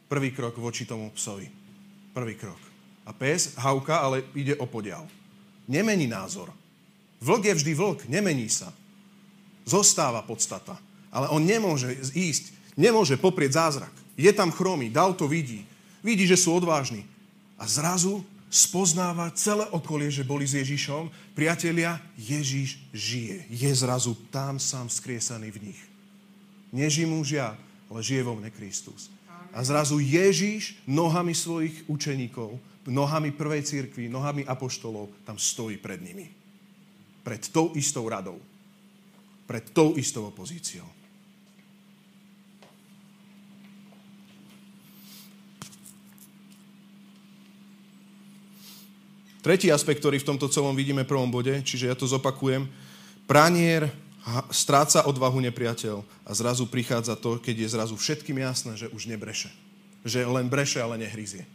[0.08, 1.52] Prvý krok voči tomu psovi.
[2.16, 2.58] Prvý krok.
[3.06, 5.06] A pes hauka, ale ide o podial.
[5.68, 6.54] Nemení názor
[7.26, 8.70] Vlk je vždy vlk, nemení sa.
[9.66, 10.78] Zostáva podstata.
[11.10, 13.94] Ale on nemôže ísť, nemôže poprieť zázrak.
[14.20, 15.64] Je tam chromý, dal to vidí.
[16.06, 17.08] Vidí, že sú odvážni.
[17.58, 21.12] A zrazu spoznáva celé okolie, že boli s Ježišom.
[21.36, 23.46] Priatelia, Ježiš žije.
[23.50, 25.82] Je zrazu tam sám skriesaný v nich.
[26.72, 27.58] Neží mužia,
[27.92, 29.12] ale žije vo mne Kristus.
[29.56, 36.46] A zrazu Ježiš nohami svojich učeníkov, nohami prvej církvy, nohami apoštolov, tam stojí pred nimi
[37.26, 38.38] pred tou istou radou.
[39.50, 40.86] Pred tou istou opozíciou.
[49.46, 52.66] Tretí aspekt, ktorý v tomto celom vidíme v prvom bode, čiže ja to zopakujem.
[53.30, 53.94] Pranier
[54.50, 59.54] stráca odvahu nepriateľ a zrazu prichádza to, keď je zrazu všetkým jasné, že už nebreše.
[60.02, 61.46] Že len breše, ale nehryzie.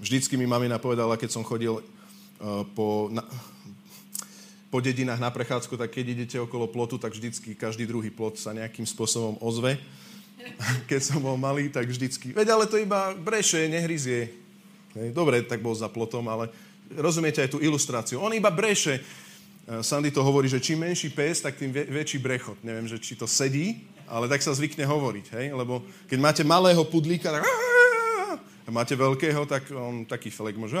[0.00, 1.84] Vždycky mi mamina povedala, keď som chodil uh,
[2.72, 3.20] po, na,
[4.72, 8.56] po dedinách na prechádzku, tak keď idete okolo plotu, tak vždycky každý druhý plot sa
[8.56, 9.76] nejakým spôsobom ozve.
[10.88, 14.39] Keď som bol malý, tak vždycky, veď ale to iba breše, nehryzie.
[15.14, 16.50] Dobre, tak bol za plotom, ale
[16.98, 18.18] rozumiete aj tú ilustráciu.
[18.18, 18.98] On iba breše.
[18.98, 19.02] E,
[19.86, 22.58] Sandy to hovorí, že čím menší pes, tak tým väčší brechot.
[22.66, 25.46] Neviem, že či to sedí, ale tak sa zvykne hovoriť, hej?
[25.54, 27.46] Lebo keď máte malého pudlíka, tak
[28.66, 30.78] a máte veľkého, tak on taký felek môže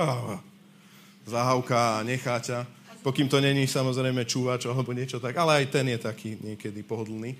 [1.26, 5.88] zahavka a nechá ťa pokým to není samozrejme čúvač alebo niečo tak, ale aj ten
[5.88, 7.36] je taký niekedy pohodlný.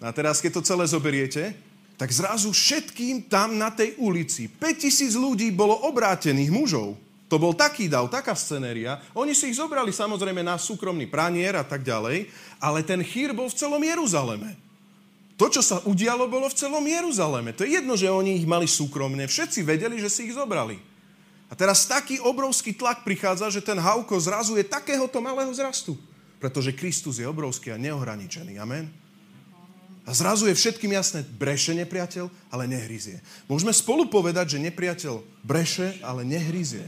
[0.00, 1.56] A teraz, keď to celé zoberiete,
[1.96, 6.96] tak zrazu všetkým tam na tej ulici, 5000 ľudí bolo obrátených mužov.
[7.26, 9.02] To bol taký dav, taká scenéria.
[9.10, 12.30] Oni si ich zobrali samozrejme na súkromný pranier a tak ďalej,
[12.62, 14.54] ale ten chýr bol v celom Jeruzaleme.
[15.36, 17.50] To, čo sa udialo, bolo v celom Jeruzaleme.
[17.52, 19.26] To je jedno, že oni ich mali súkromne.
[19.26, 20.78] Všetci vedeli, že si ich zobrali.
[21.50, 25.98] A teraz taký obrovský tlak prichádza, že ten Hauko zrazu je takéhoto malého zrastu.
[26.40, 28.56] Pretože Kristus je obrovský a neohraničený.
[28.56, 29.05] Amen.
[30.06, 33.18] A zrazu je všetkým jasné, breše nepriateľ, ale nehryzie.
[33.50, 36.86] Môžeme spolu povedať, že nepriateľ breše, ale nehryzie.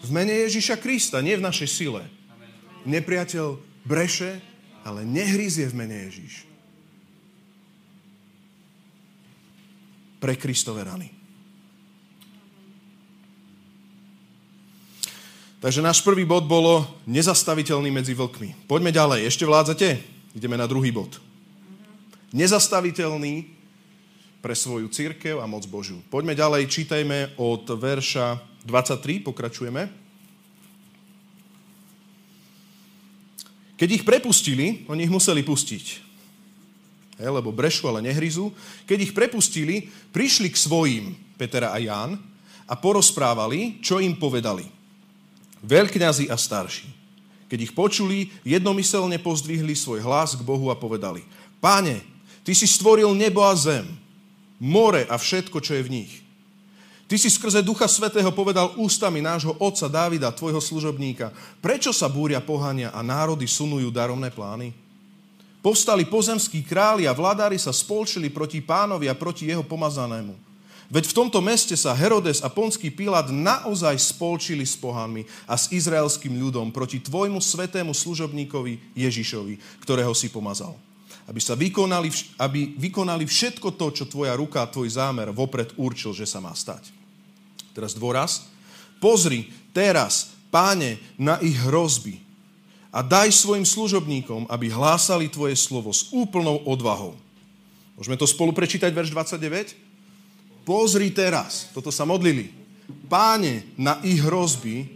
[0.00, 2.08] V mene Ježiša Krista, nie v našej sile.
[2.88, 4.40] Nepriateľ breše,
[4.80, 6.48] ale nehryzie v mene Ježiš.
[10.24, 11.12] Pre Kristove rany.
[15.60, 18.64] Takže náš prvý bod bolo nezastaviteľný medzi vlkmi.
[18.64, 19.28] Poďme ďalej.
[19.28, 20.00] Ešte vládzate?
[20.32, 21.20] Ideme na druhý bod.
[22.30, 23.50] Nezastaviteľný
[24.38, 25.98] pre svoju církev a moc Božiu.
[26.08, 29.82] Poďme ďalej, čítajme od verša 23, pokračujeme.
[33.74, 35.84] Keď ich prepustili, oni ich museli pustiť,
[37.16, 38.52] he, lebo brešu, ale nehryzu.
[38.84, 42.20] Keď ich prepustili, prišli k svojim, Petera a Ján,
[42.70, 44.68] a porozprávali, čo im povedali.
[45.66, 46.86] Veľkňazi a starší.
[47.50, 51.26] Keď ich počuli, jednomyselne pozdvihli svoj hlas k Bohu a povedali,
[51.60, 52.00] Páne,
[52.44, 53.86] Ty si stvoril nebo a zem,
[54.60, 56.12] more a všetko, čo je v nich.
[57.10, 62.38] Ty si skrze Ducha Svetého povedal ústami nášho otca Dávida, tvojho služobníka, prečo sa búria
[62.38, 64.70] pohania a národy sunujú darovné plány?
[65.58, 70.32] Povstali pozemskí králi a vladári sa spolčili proti pánovi a proti jeho pomazanému.
[70.90, 75.70] Veď v tomto meste sa Herodes a Ponský Pilát naozaj spolčili s pohanmi a s
[75.70, 80.74] izraelským ľudom proti tvojmu svetému služobníkovi Ježišovi, ktorého si pomazal.
[81.30, 82.10] Aby, sa vykonali,
[82.42, 86.50] aby vykonali všetko to, čo tvoja ruka a tvoj zámer vopred určil, že sa má
[86.50, 86.90] stať.
[87.70, 88.50] Teraz dôraz.
[88.98, 92.18] Pozri teraz, páne, na ich hrozby
[92.90, 97.14] a daj svojim služobníkom, aby hlásali tvoje slovo s úplnou odvahou.
[97.94, 99.90] Môžeme to spolu prečítať, verš 29?
[100.70, 102.52] pozri teraz, toto sa modlili,
[103.10, 104.86] páne na ich hrozby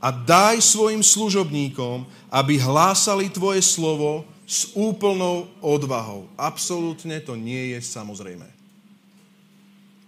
[0.00, 6.26] a daj svojim služobníkom, aby hlásali tvoje slovo s úplnou odvahou.
[6.34, 8.50] Absolútne to nie je samozrejme.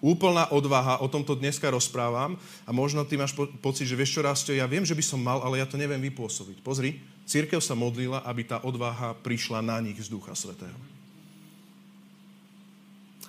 [0.03, 2.35] Úplná odvaha, o tomto dneska rozprávam
[2.67, 5.23] a možno ty máš po- pocit, že vieš čo, Rastio, ja viem, že by som
[5.23, 6.59] mal, ale ja to neviem vypôsobiť.
[6.59, 10.75] Pozri, církev sa modlila, aby tá odvaha prišla na nich z Ducha Svetého.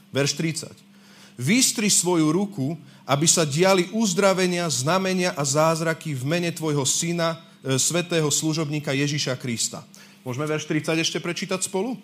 [0.10, 0.74] Verš 30.
[1.38, 2.74] Vystri svoju ruku,
[3.06, 9.38] aby sa diali uzdravenia, znamenia a zázraky v mene tvojho syna, e, svetého služobníka Ježíša
[9.38, 9.86] Krista.
[10.24, 12.00] Môžeme verš 30 ešte prečítať spolu?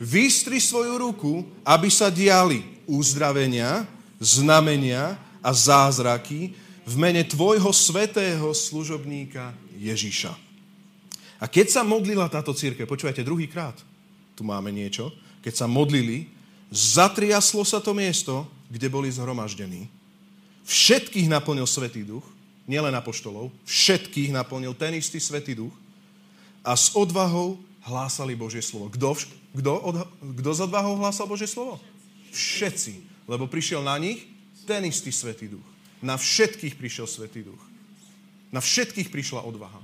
[0.00, 3.84] Vystri svoju ruku, aby sa diali uzdravenia,
[4.16, 10.34] znamenia a zázraky v mene tvojho svetého služobníka Ježíša.
[11.38, 13.76] A keď sa modlila táto církev, počúvajte, druhýkrát,
[14.34, 15.12] tu máme niečo,
[15.44, 16.32] keď sa modlili,
[16.72, 19.92] Zatriaslo sa to miesto, kde boli zhromaždení.
[20.64, 22.24] Všetkých naplnil Svetý Duch,
[22.64, 25.74] nielen apoštolov, všetkých naplnil ten istý Svetý Duch
[26.62, 28.90] a s odvahou hlásali Božie slovo.
[28.90, 29.18] Kto,
[29.58, 29.72] kto,
[30.40, 31.82] kto s odvahou hlásal Božie slovo?
[32.30, 33.26] Všetci.
[33.26, 34.26] Lebo prišiel na nich
[34.66, 35.66] ten istý Svetý Duch.
[36.02, 37.62] Na všetkých prišiel Svetý Duch.
[38.54, 39.82] Na všetkých prišla odvaha.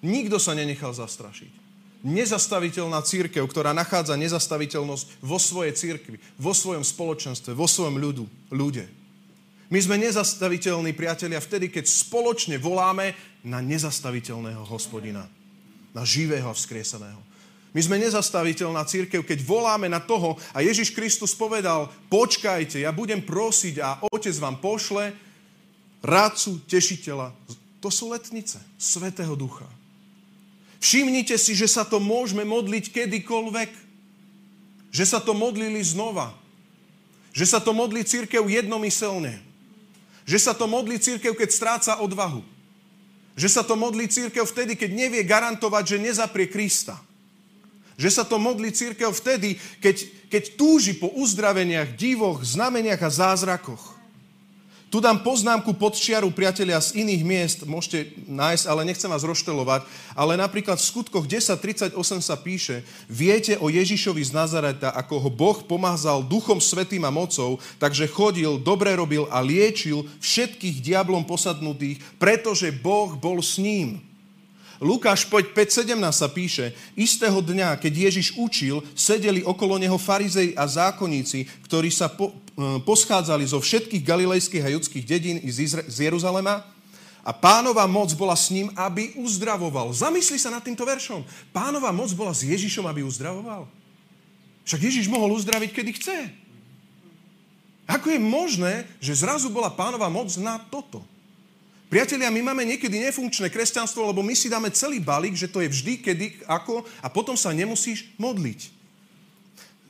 [0.00, 1.68] Nikto sa nenechal zastrašiť
[2.06, 8.86] nezastaviteľná církev, ktorá nachádza nezastaviteľnosť vo svojej církvi, vo svojom spoločenstve, vo svojom ľudu, ľude.
[9.68, 13.12] My sme nezastaviteľní, priatelia, vtedy, keď spoločne voláme
[13.44, 15.28] na nezastaviteľného hospodina.
[15.96, 17.20] Na živého a vzkrieseného.
[17.76, 23.20] My sme nezastaviteľná církev, keď voláme na toho a Ježiš Kristus povedal, počkajte, ja budem
[23.20, 25.12] prosiť a Otec vám pošle
[26.00, 27.30] rádcu, tešiteľa.
[27.84, 29.68] To sú letnice Svetého Ducha.
[30.78, 33.70] Všimnite si, že sa to môžeme modliť kedykoľvek.
[34.88, 36.32] Že sa to modlili znova.
[37.34, 39.42] Že sa to modlí církev jednomyselne.
[40.24, 42.40] Že sa to modlí církev, keď stráca odvahu.
[43.38, 46.98] Že sa to modlí církev vtedy, keď nevie garantovať, že nezaprie Krista.
[47.94, 53.97] Že sa to modlí církev vtedy, keď, keď túži po uzdraveniach, divoch, znameniach a zázrakoch.
[54.88, 59.84] Tu dám poznámku pod čiaru, priatelia, z iných miest, môžete nájsť, ale nechcem vás roštelovať,
[60.16, 61.92] ale napríklad v skutkoch 10.38
[62.24, 67.60] sa píše, viete o Ježišovi z Nazareta, ako ho Boh pomazal duchom svetým a mocou,
[67.76, 74.07] takže chodil, dobre robil a liečil všetkých diablom posadnutých, pretože Boh bol s ním.
[74.78, 81.50] Lukáš 5.17 sa píše, istého dňa, keď Ježiš učil, sedeli okolo neho farizej a zákonníci,
[81.66, 86.62] ktorí sa po, e, poschádzali zo všetkých galilejských a judských dedín z, Izra- z Jeruzalema
[87.26, 89.90] a pánova moc bola s ním, aby uzdravoval.
[89.90, 91.26] Zamysli sa nad týmto veršom.
[91.50, 93.66] Pánova moc bola s Ježišom, aby uzdravoval.
[94.62, 96.16] Však Ježiš mohol uzdraviť, kedy chce.
[97.90, 101.02] Ako je možné, že zrazu bola pánova moc na toto?
[101.88, 105.72] Priatelia, my máme niekedy nefunkčné kresťanstvo, lebo my si dáme celý balík, že to je
[105.72, 108.60] vždy, kedy, ako a potom sa nemusíš modliť.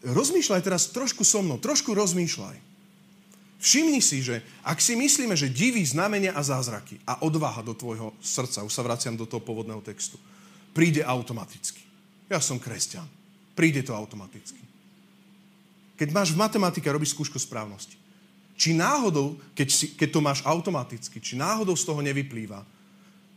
[0.07, 2.55] Rozmýšľaj teraz trošku so mnou, trošku rozmýšľaj.
[3.59, 8.15] Všimni si, že ak si myslíme, že diví znamenia a zázraky a odvaha do tvojho
[8.23, 10.15] srdca, už sa vraciam do toho pôvodného textu,
[10.71, 11.83] príde automaticky.
[12.31, 13.11] Ja som kresťan.
[13.59, 14.63] Príde to automaticky.
[15.99, 17.98] Keď máš v matematike robíš skúšku správnosti,
[18.59, 22.67] či náhodou, keď, si, keď to máš automaticky, či náhodou z toho nevyplýva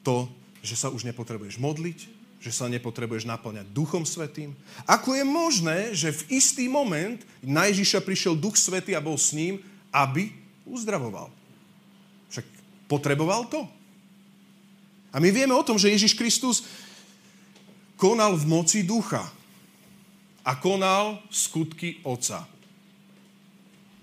[0.02, 0.26] to,
[0.66, 2.00] že sa už nepotrebuješ modliť,
[2.42, 4.58] že sa nepotrebuješ naplňať Duchom Svetým?
[4.90, 9.30] Ako je možné, že v istý moment na Ježiša prišiel Duch Svetý a bol s
[9.38, 9.62] ním,
[9.94, 10.34] aby
[10.66, 11.30] uzdravoval?
[12.34, 12.46] Však
[12.90, 13.62] potreboval to.
[15.14, 16.66] A my vieme o tom, že Ježiš Kristus
[17.94, 19.22] konal v moci ducha
[20.42, 22.50] a konal skutky Otca.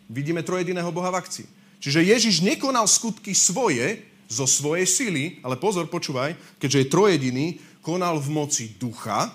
[0.09, 1.47] Vidíme trojediného Boha v akcii.
[1.79, 7.47] Čiže Ježiš nekonal skutky svoje, zo svojej sily, ale pozor, počúvaj, keďže je trojediný,
[7.81, 9.33] konal v moci ducha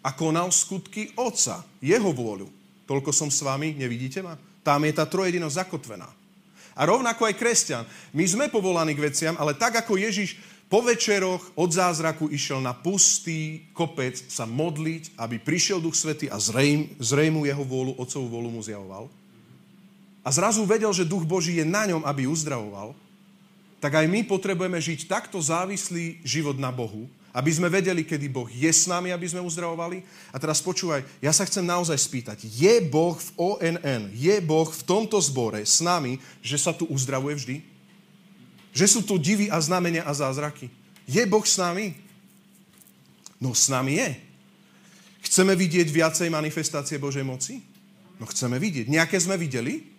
[0.00, 2.48] a konal skutky Otca, jeho vôľu.
[2.88, 4.40] Toľko som s vami, nevidíte ma?
[4.64, 6.08] Tam je tá trojedinosť zakotvená.
[6.72, 7.84] A rovnako aj kresťan.
[8.16, 10.40] My sme povolaní k veciam, ale tak ako Ježiš
[10.72, 16.40] po večeroch od zázraku išiel na pustý kopec sa modliť, aby prišiel Duch Svety a
[16.40, 19.08] zrejm, zrejmu jeho vôľu, Otcovú vôľu mu zjavoval.
[20.28, 22.92] A zrazu vedel, že Duch Boží je na ňom, aby uzdravoval
[23.78, 28.50] tak aj my potrebujeme žiť takto závislý život na Bohu, aby sme vedeli, kedy Boh
[28.50, 30.02] je s nami, aby sme uzdravovali.
[30.34, 34.82] A teraz počúvaj, ja sa chcem naozaj spýtať, je Boh v ONN, je Boh v
[34.82, 37.56] tomto zbore s nami, že sa tu uzdravuje vždy?
[38.74, 40.66] Že sú tu divy a znamenia a zázraky?
[41.06, 41.94] Je Boh s nami?
[43.38, 44.10] No s nami je.
[45.30, 47.62] Chceme vidieť viacej manifestácie Božej moci?
[48.18, 48.90] No chceme vidieť.
[48.90, 49.97] Nejaké sme videli?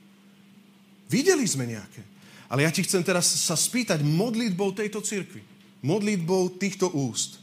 [1.09, 2.05] Videli sme nejaké.
[2.49, 5.41] Ale ja ti chcem teraz sa spýtať modlitbou tejto cirkvi,
[5.81, 7.41] modlitbou týchto úst.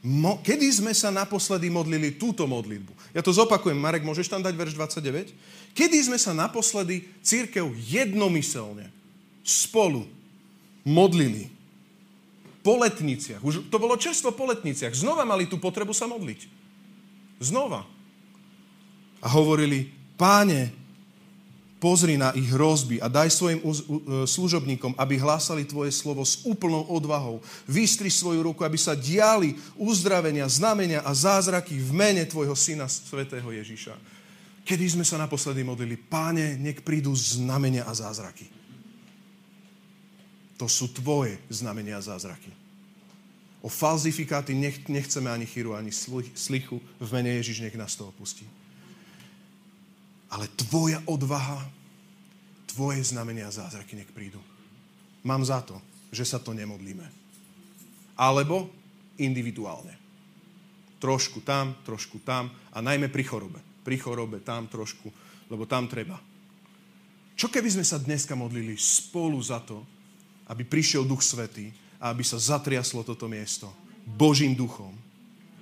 [0.00, 2.90] Mo- kedy sme sa naposledy modlili túto modlitbu?
[3.12, 5.30] Ja to zopakujem, Marek, môžeš tam dať verš 29?
[5.76, 8.90] Kedy sme sa naposledy církev jednomyselne,
[9.44, 10.06] spolu,
[10.82, 11.52] modlili?
[12.60, 13.40] Po letniciach.
[13.40, 14.92] Už to bolo čerstvo po letniciach.
[14.92, 16.44] Znova mali tú potrebu sa modliť.
[17.40, 17.88] Znova.
[19.20, 19.88] A hovorili,
[20.20, 20.72] páne,
[21.80, 23.66] pozri na ich hrozby a daj svojim e,
[24.28, 27.40] služobníkom, aby hlásali tvoje slovo s úplnou odvahou.
[27.64, 33.48] Vystri svoju ruku, aby sa diali uzdravenia, znamenia a zázraky v mene tvojho syna, svätého
[33.48, 33.96] Ježiša.
[34.68, 38.44] Kedy sme sa naposledy modlili, páne, nech prídu znamenia a zázraky.
[40.60, 42.52] To sú tvoje znamenia a zázraky.
[43.64, 45.88] O falzifikáty nech, nechceme ani chyru, ani
[46.36, 46.76] slichu.
[47.00, 48.44] V mene Ježiš nech nás to opustí
[50.30, 51.58] ale tvoja odvaha,
[52.70, 54.38] tvoje znamenia a zázraky nech prídu.
[55.26, 55.76] Mám za to,
[56.14, 57.04] že sa to nemodlíme.
[58.14, 58.70] Alebo
[59.18, 59.98] individuálne.
[61.02, 63.60] Trošku tam, trošku tam a najmä pri chorobe.
[63.82, 65.10] Pri chorobe tam trošku,
[65.50, 66.20] lebo tam treba.
[67.34, 69.82] Čo keby sme sa dneska modlili spolu za to,
[70.46, 73.72] aby prišiel Duch Svetý a aby sa zatriaslo toto miesto
[74.04, 74.92] Božím duchom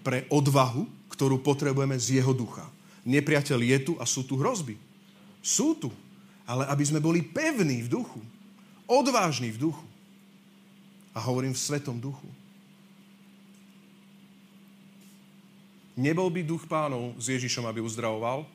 [0.02, 2.66] pre odvahu, ktorú potrebujeme z jeho ducha
[3.08, 4.76] nepriateľ je tu a sú tu hrozby.
[5.40, 5.88] Sú tu.
[6.44, 8.20] Ale aby sme boli pevní v duchu.
[8.84, 9.86] Odvážni v duchu.
[11.16, 12.28] A hovorím v svetom duchu.
[15.98, 18.46] Nebol by duch pánov s Ježišom, aby uzdravoval?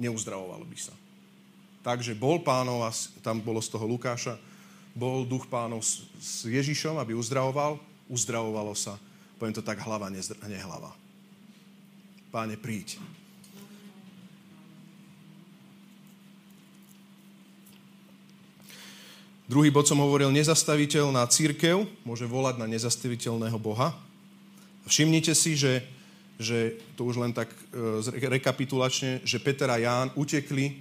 [0.00, 0.94] Neuzdravoval by sa.
[1.84, 4.40] Takže bol pánov, a tam bolo z toho Lukáša,
[4.96, 7.76] bol duch pánov s Ježišom, aby uzdravoval,
[8.08, 8.96] uzdravovalo sa.
[9.36, 10.08] Poviem to tak, hlava,
[10.48, 10.96] nehlava.
[12.32, 12.96] Páne, príď.
[19.50, 23.90] Druhý bod som hovoril, nezastaviteľná církev môže volať na nezastaviteľného Boha.
[24.86, 25.82] Všimnite si, že,
[26.38, 30.78] že to už len tak e, rekapitulačne, že Peter a Ján utekli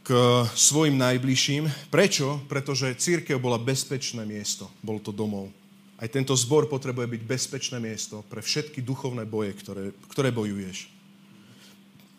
[0.00, 0.08] k
[0.56, 1.92] svojim najbližším.
[1.92, 2.40] Prečo?
[2.48, 4.72] Pretože církev bola bezpečné miesto.
[4.80, 5.52] Bol to domov.
[6.00, 10.88] Aj tento zbor potrebuje byť bezpečné miesto pre všetky duchovné boje, ktoré, ktoré bojuješ.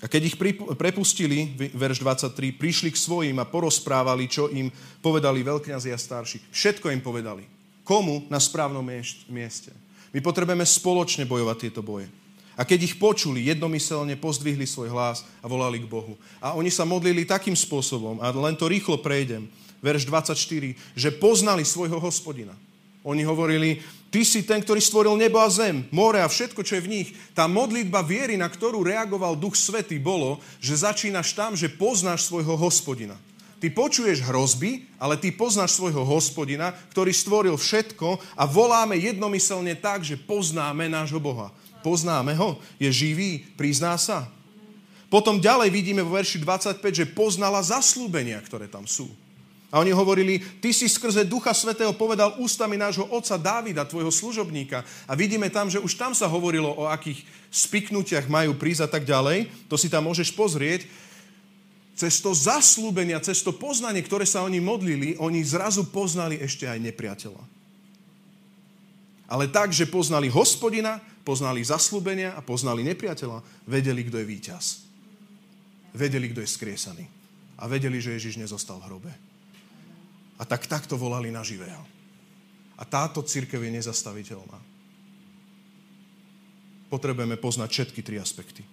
[0.02, 0.38] A keď ich
[0.82, 6.42] prepustili, verš 23, prišli k svojim a porozprávali, čo im povedali veľkňazi a starší.
[6.50, 7.46] Všetko im povedali.
[7.86, 8.26] Komu?
[8.26, 8.82] Na správnom
[9.30, 9.70] mieste.
[10.10, 12.10] My potrebujeme spoločne bojovať tieto boje.
[12.58, 16.18] A keď ich počuli, jednomyselne pozdvihli svoj hlas a volali k Bohu.
[16.42, 19.48] A oni sa modlili takým spôsobom, a len to rýchlo prejdem,
[19.82, 22.58] verš 24, že poznali svojho hospodina.
[23.02, 23.82] Oni hovorili,
[24.12, 27.10] Ty si ten, ktorý stvoril nebo a zem, more a všetko, čo je v nich.
[27.32, 32.60] Tá modlitba viery, na ktorú reagoval Duch Svetý, bolo, že začínaš tam, že poznáš svojho
[32.60, 33.16] hospodina.
[33.64, 40.04] Ty počuješ hrozby, ale ty poznáš svojho hospodina, ktorý stvoril všetko a voláme jednomyselne tak,
[40.04, 41.56] že poznáme nášho Boha.
[41.80, 44.28] Poznáme ho, je živý, prizná sa.
[45.08, 49.08] Potom ďalej vidíme vo verši 25, že poznala zaslúbenia, ktoré tam sú.
[49.72, 54.84] A oni hovorili, ty si skrze Ducha Svetého povedal ústami nášho otca Dávida, tvojho služobníka.
[55.08, 59.08] A vidíme tam, že už tam sa hovorilo o akých spiknutiach majú prísť a tak
[59.08, 59.48] ďalej.
[59.72, 60.84] To si tam môžeš pozrieť.
[61.96, 66.92] Cez to zaslúbenia, cez to poznanie, ktoré sa oni modlili, oni zrazu poznali ešte aj
[66.92, 67.44] nepriateľa.
[69.32, 74.66] Ale tak, že poznali hospodina, poznali zaslúbenia a poznali nepriateľa, vedeli, kto je víťaz.
[75.96, 77.08] Vedeli, kto je skriesaný.
[77.56, 79.31] A vedeli, že Ježiš nezostal v hrobe.
[80.42, 81.86] A tak takto volali na živého.
[82.76, 84.58] A táto církev je nezastaviteľná.
[86.90, 88.66] Potrebujeme poznať všetky tri aspekty.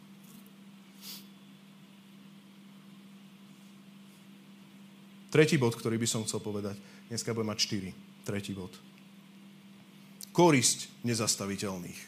[5.28, 6.80] Tretí bod, ktorý by som chcel povedať.
[7.12, 7.90] Dneska budem mať štyri.
[8.24, 8.72] Tretí bod
[10.38, 12.00] korisť nezastaviteľných.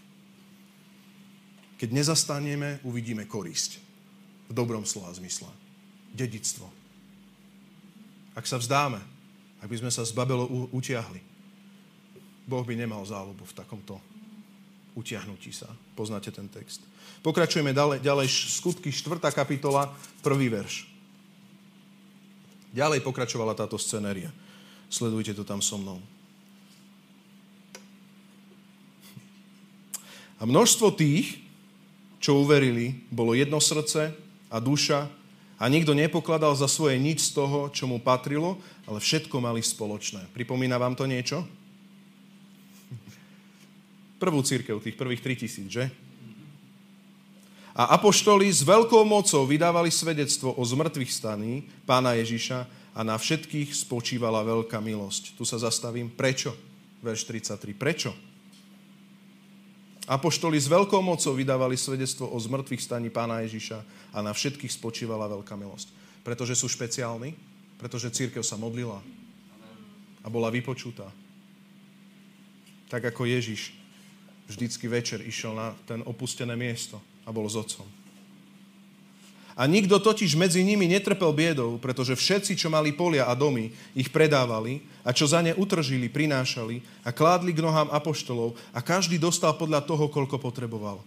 [1.83, 3.83] Keď nezastaneme, uvidíme korisť.
[4.47, 5.51] V dobrom slova zmysle.
[6.15, 6.71] Dedictvo.
[8.39, 9.03] Ak sa vzdáme,
[9.61, 11.21] ak by sme sa z Babelo utiahli,
[12.49, 14.01] Boh by nemal záľubu v takomto
[14.99, 15.71] utiahnutí sa.
[15.95, 16.83] Poznáte ten text.
[17.23, 18.27] Pokračujeme ďalej, ďalej
[18.59, 19.23] skutky 4.
[19.31, 19.93] kapitola,
[20.25, 20.89] prvý verš.
[22.75, 24.31] Ďalej pokračovala táto scenéria.
[24.91, 26.03] Sledujte to tam so mnou.
[30.41, 31.37] A množstvo tých,
[32.17, 34.17] čo uverili, bolo jedno srdce
[34.49, 35.07] a duša
[35.61, 38.57] a nikto nepokladal za svoje nič z toho, čo mu patrilo,
[38.91, 40.27] ale všetko mali spoločné.
[40.35, 41.47] Pripomína vám to niečo?
[44.19, 45.85] Prvú církev, tých prvých 3000, že?
[47.71, 52.67] A apoštoli s veľkou mocou vydávali svedectvo o zmrtvých staní pána Ježiša
[52.99, 55.39] a na všetkých spočívala veľká milosť.
[55.39, 56.11] Tu sa zastavím.
[56.11, 56.53] Prečo?
[57.01, 57.73] Verš 33.
[57.79, 58.11] Prečo?
[60.11, 63.79] Apoštoli s veľkou mocou vydávali svedectvo o zmrtvých staní pána Ježiša
[64.11, 65.95] a na všetkých spočívala veľká milosť.
[66.27, 67.39] Pretože sú špeciálni,
[67.81, 69.01] pretože církev sa modlila
[70.21, 71.09] a bola vypočutá.
[72.93, 73.73] Tak ako Ježiš
[74.45, 77.89] vždycky večer išiel na ten opustené miesto a bol s otcom.
[79.57, 84.09] A nikto totiž medzi nimi netrpel biedou, pretože všetci, čo mali polia a domy, ich
[84.09, 89.53] predávali a čo za ne utržili, prinášali a kládli k nohám apoštolov a každý dostal
[89.57, 91.05] podľa toho, koľko potreboval.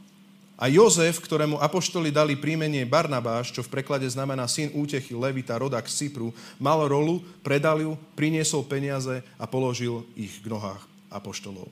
[0.54, 5.90] A Jozef, ktorému apoštoli dali príjmenie Barnabáš, čo v preklade znamená syn útechy, levita, rodak
[5.90, 6.30] z Cypru,
[6.62, 11.68] mal rolu, predal ju, priniesol peniaze a položil ich k nohách apoštolov.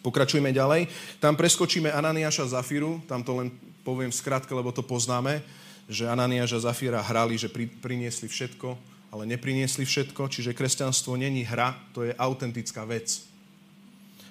[0.00, 0.88] Pokračujeme ďalej.
[1.20, 3.52] Tam preskočíme Ananiáša Zafiru, tam to len
[3.84, 5.44] poviem skratke, lebo to poznáme,
[5.86, 8.78] že Ananiáš a Zafíra hrali, že pri, priniesli všetko,
[9.10, 13.26] ale nepriniesli všetko, čiže kresťanstvo není hra, to je autentická vec.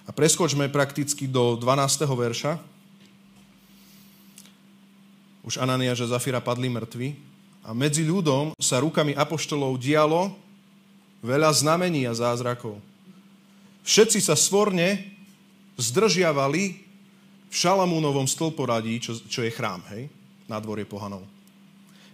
[0.07, 2.01] A preskočme prakticky do 12.
[2.07, 2.78] verša.
[5.49, 7.17] Už Ananiáš a Zafíra padli mŕtvi
[7.65, 10.29] a medzi ľudom sa rukami apoštolov dialo
[11.25, 12.77] veľa znamení a zázrakov.
[13.81, 15.09] Všetci sa svorne
[15.73, 16.85] zdržiavali
[17.49, 20.05] v Šalamúnovom stĺporadí, čo, čo je chrám, hej,
[20.45, 21.25] na dvorie pohanov.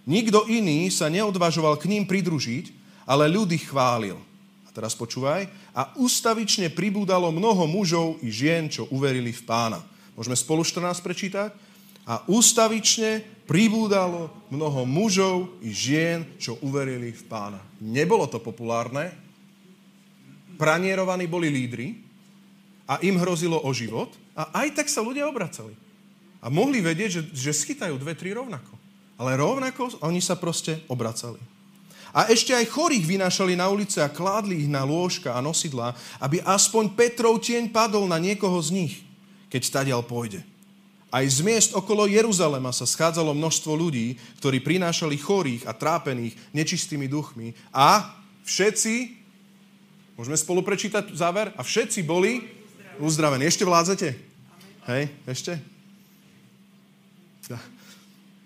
[0.07, 2.71] Nikto iný sa neodvažoval k ním pridružiť,
[3.03, 4.15] ale ľudí chválil.
[4.63, 5.51] A teraz počúvaj.
[5.75, 9.83] A ustavične pribúdalo mnoho mužov i žien, čo uverili v pána.
[10.15, 11.64] Môžeme spolu 14 prečítať?
[12.06, 17.62] A ústavične pribúdalo mnoho mužov i žien, čo uverili v pána.
[17.82, 19.14] Nebolo to populárne.
[20.56, 21.97] Pranierovaní boli lídry
[22.86, 25.72] a im hrozilo o život– a aj tak sa ľudia obracali.
[26.43, 28.76] A mohli vedieť, že, že schytajú dve, tri rovnako.
[29.16, 31.39] Ale rovnako oni sa proste obracali.
[32.12, 36.43] A ešte aj chorých vynášali na ulice a kládli ich na lôžka a nosidlá, aby
[36.43, 38.93] aspoň Petrov tieň padol na niekoho z nich,
[39.47, 40.43] keď stadial pôjde.
[41.14, 47.06] Aj z miest okolo Jeruzalema sa schádzalo množstvo ľudí, ktorí prinášali chorých a trápených nečistými
[47.08, 49.16] duchmi a všetci,
[50.18, 52.43] môžeme spolu prečítať záver, a všetci boli
[52.99, 53.45] uzdravení.
[53.47, 54.08] Ešte vládzete?
[54.86, 55.58] Hej, ešte?
[57.49, 57.60] Ja.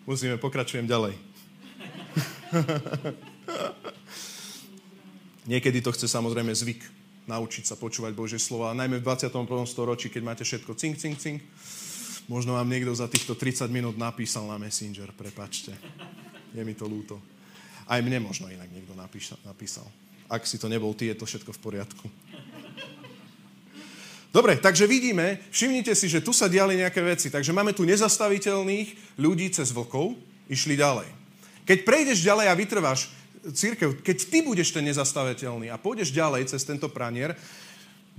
[0.03, 1.15] Musíme, pokračujem ďalej.
[5.51, 6.81] Niekedy to chce samozrejme zvyk
[7.29, 9.45] naučiť sa počúvať Božie slova, najmä v 21.
[9.69, 11.45] storočí, keď máte všetko cink, cink, cink.
[12.29, 15.73] Možno vám niekto za týchto 30 minút napísal na Messenger, prepačte.
[16.53, 17.17] Je mi to ľúto.
[17.89, 19.89] Aj mne možno inak niekto napísal.
[20.29, 22.05] Ak si to nebol ty, je to všetko v poriadku.
[24.29, 27.33] Dobre, takže vidíme, všimnite si, že tu sa diali nejaké veci.
[27.33, 30.13] Takže máme tu nezastaviteľných ľudí cez vlkov,
[30.45, 31.09] išli ďalej.
[31.65, 33.09] Keď prejdeš ďalej a vytrváš
[33.41, 37.33] církev, keď ty budeš ten nezastaviteľný a pôjdeš ďalej cez tento pranier,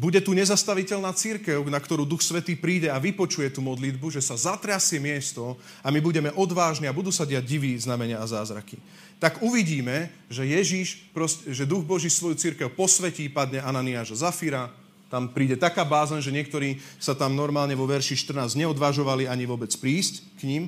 [0.00, 4.32] bude tu nezastaviteľná církev, na ktorú Duch Svetý príde a vypočuje tú modlitbu, že sa
[4.32, 8.80] zatrasie miesto a my budeme odvážni a budú sa diať diví znamenia a zázraky.
[9.20, 11.04] Tak uvidíme, že Ježíš,
[11.44, 14.72] že Duch Boží svoju církev posvetí, padne Ananiáš a Zafira,
[15.12, 19.68] tam príde taká bázen, že niektorí sa tam normálne vo verši 14 neodvážovali ani vôbec
[19.76, 20.62] prísť k ním.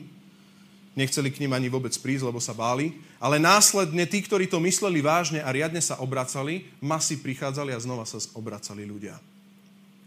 [0.92, 2.92] Nechceli k ním ani vôbec prísť, lebo sa báli.
[3.16, 8.04] Ale následne tí, ktorí to mysleli vážne a riadne sa obracali, masy prichádzali a znova
[8.04, 9.16] sa obracali ľudia.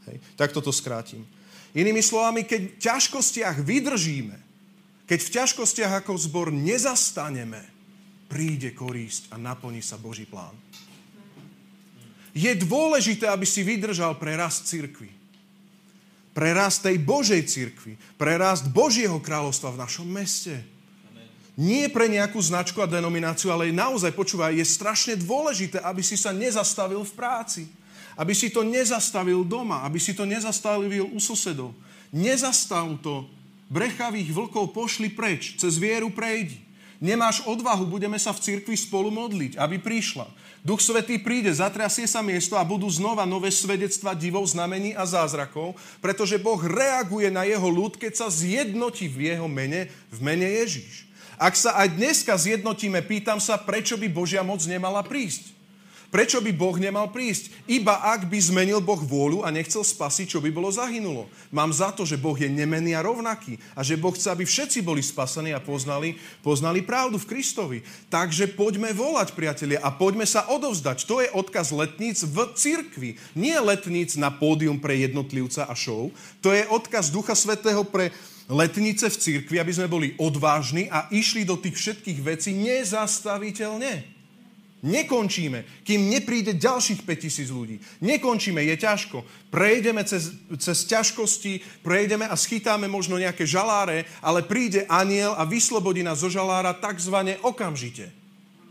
[0.06, 0.22] Hej.
[0.38, 1.26] Tak toto skrátim.
[1.74, 4.38] Inými slovami, keď v ťažkostiach vydržíme,
[5.10, 7.62] keď v ťažkostiach ako zbor nezastaneme,
[8.30, 10.54] príde korísť a naplní sa Boží plán.
[12.36, 15.08] Je dôležité, aby si vydržal pre rast cirkvi.
[16.36, 17.96] Pre rast tej Božej cirkvi.
[18.20, 20.75] Pre rast Božieho kráľovstva v našom meste.
[21.56, 26.36] Nie pre nejakú značku a denomináciu, ale naozaj, počúvaj, je strašne dôležité, aby si sa
[26.36, 27.64] nezastavil v práci.
[28.20, 29.88] Aby si to nezastavil doma.
[29.88, 31.72] Aby si to nezastavil u susedov.
[32.12, 33.24] Nezastav to.
[33.72, 35.56] Brechavých vlkov pošli preč.
[35.56, 36.60] Cez vieru prejdi.
[37.00, 40.28] Nemáš odvahu, budeme sa v cirkvi spolu modliť, aby prišla.
[40.64, 45.76] Duch Svetý príde, zatrasie sa miesto a budú znova nové svedectva divov, znamení a zázrakov,
[46.00, 51.06] pretože Boh reaguje na jeho ľud, keď sa zjednotí v jeho mene, v mene Ježíš.
[51.36, 55.56] Ak sa aj dneska zjednotíme, pýtam sa, prečo by Božia moc nemala prísť.
[56.16, 57.52] Prečo by Boh nemal prísť?
[57.68, 61.28] Iba ak by zmenil Boh vôľu a nechcel spasiť, čo by bolo zahynulo.
[61.52, 64.80] Mám za to, že Boh je nemenný a rovnaký a že Boh chce, aby všetci
[64.80, 67.78] boli spasení a poznali, poznali pravdu v Kristovi.
[68.08, 71.04] Takže poďme volať, priatelia, a poďme sa odovzdať.
[71.04, 73.20] To je odkaz letníc v cirkvi.
[73.36, 76.16] Nie letníc na pódium pre jednotlivca a show.
[76.40, 78.16] To je odkaz Ducha Svetého pre
[78.50, 84.16] letnice v cirkvi, aby sme boli odvážni a išli do tých všetkých vecí nezastaviteľne.
[84.86, 87.82] Nekončíme, kým nepríde ďalších 5000 ľudí.
[88.06, 89.26] Nekončíme, je ťažko.
[89.50, 90.30] Prejdeme cez,
[90.62, 96.30] cez ťažkosti, prejdeme a schytáme možno nejaké žaláre, ale príde aniel a vyslobodí nás zo
[96.30, 98.14] žalára takzvané okamžite.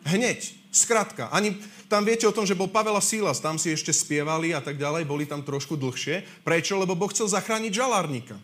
[0.07, 0.55] Hneď.
[0.75, 1.31] Skratka.
[1.31, 1.55] Ani,
[1.87, 4.75] tam viete o tom, že bol Pavel a Sílas, tam si ešte spievali a tak
[4.75, 6.43] ďalej, boli tam trošku dlhšie.
[6.43, 6.75] Prečo?
[6.75, 8.35] Lebo Boh chcel zachrániť žalárnika.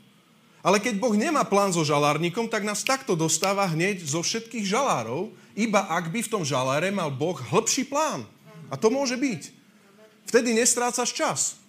[0.60, 5.32] Ale keď Boh nemá plán so žalárnikom, tak nás takto dostáva hneď zo všetkých žalárov,
[5.56, 8.28] iba ak by v tom žaláre mal Boh hĺbší plán.
[8.68, 9.42] A to môže byť.
[10.28, 11.60] Vtedy nestrácaš čas.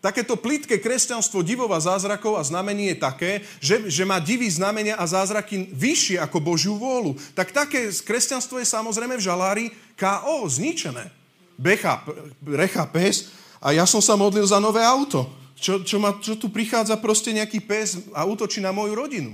[0.00, 4.94] Takéto plítke kresťanstvo divov a zázrakov a znamení je také, že, že má divy znamenia
[4.94, 7.16] a zázraky vyššie ako Božiu vôľu.
[7.32, 9.64] Tak také kresťanstvo je samozrejme v žalári
[9.98, 11.10] KO, zničené.
[11.56, 12.04] Becha,
[12.44, 15.26] recha, pes a ja som sa modlil za nové auto.
[15.56, 19.32] Čo, čo, ma, čo tu prichádza proste nejaký pes a útočí na moju rodinu.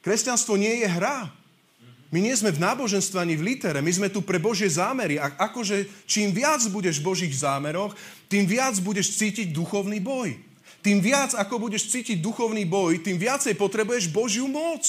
[0.00, 1.28] Kresťanstvo nie je hra.
[2.14, 5.18] My nie sme v náboženstve ani v litere, my sme tu pre Božie zámery.
[5.18, 7.92] A akože čím viac budeš v Božích zámeroch,
[8.30, 10.38] tým viac budeš cítiť duchovný boj.
[10.86, 14.86] Tým viac, ako budeš cítiť duchovný boj, tým viacej potrebuješ Božiu moc.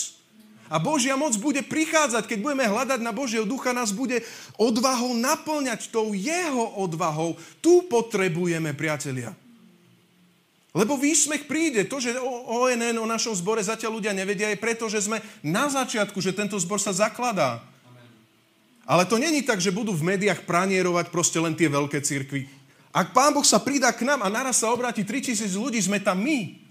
[0.69, 4.21] A Božia moc bude prichádzať, keď budeme hľadať na Božieho ducha, nás bude
[4.59, 7.33] odvahou naplňať tou jeho odvahou.
[7.65, 9.33] Tu potrebujeme, priatelia.
[10.77, 11.89] Lebo výsmech príde.
[11.89, 15.65] To, že o ONN, o našom zbore zatiaľ ľudia nevedia, je preto, že sme na
[15.65, 17.65] začiatku, že tento zbor sa zakladá.
[18.85, 22.45] Ale to není tak, že budú v médiách pranierovať proste len tie veľké cirkvy.
[22.93, 26.21] Ak Pán Boh sa pridá k nám a naraz sa obráti 3000 ľudí, sme tam
[26.21, 26.61] my.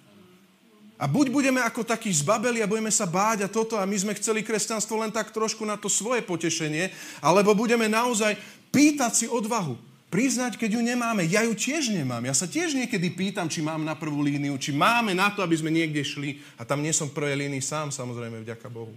[0.97, 4.17] A buď budeme ako takí zbabeli a budeme sa báť a toto a my sme
[4.17, 6.89] chceli kresťanstvo len tak trošku na to svoje potešenie,
[7.21, 8.33] alebo budeme naozaj
[8.73, 9.77] pýtať si odvahu.
[10.07, 11.27] Priznať, keď ju nemáme.
[11.27, 12.23] Ja ju tiež nemám.
[12.23, 15.59] Ja sa tiež niekedy pýtam, či mám na prvú líniu, či máme na to, aby
[15.59, 16.39] sme niekde šli.
[16.55, 18.95] A tam nie som v prvej línii sám, samozrejme, vďaka Bohu.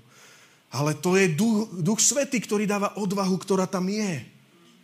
[0.70, 4.22] Ale to je duch, duch Svetý, ktorý dáva odvahu, ktorá tam je.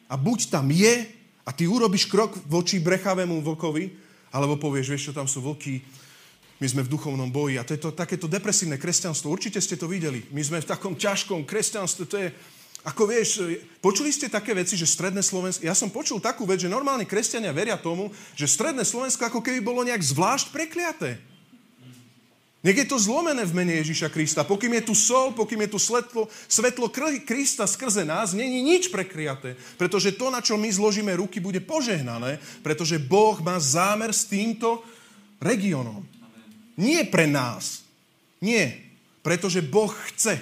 [0.09, 1.05] A buď tam je
[1.45, 3.93] a ty urobíš krok voči brechavému vlkovi,
[4.34, 5.78] alebo povieš, vieš čo, tam sú vlky,
[6.57, 7.59] my sme v duchovnom boji.
[7.59, 9.28] A to je to takéto depresívne kresťanstvo.
[9.28, 10.23] Určite ste to videli.
[10.32, 12.03] My sme v takom ťažkom kresťanstve.
[12.07, 12.28] To je,
[12.86, 13.41] ako vieš,
[13.81, 15.65] počuli ste také veci, že stredné Slovensko...
[15.65, 19.57] Ja som počul takú vec, že normálni kresťania veria tomu, že stredné Slovensko ako keby
[19.57, 21.17] bolo nejak zvlášť prekliaté.
[22.61, 24.45] Nech je to zlomené v mene Ježíša Krista.
[24.45, 26.89] Pokým je tu sol, pokým je tu svetlo, svetlo
[27.25, 29.57] Krista skrze nás, není nič prekliaté.
[29.81, 34.86] Pretože to, na čo my zložíme ruky, bude požehnané, pretože Boh má zámer s týmto
[35.41, 36.05] regiónom.
[36.77, 37.86] Nie pre nás.
[38.41, 38.77] Nie.
[39.25, 40.38] Pretože Boh chce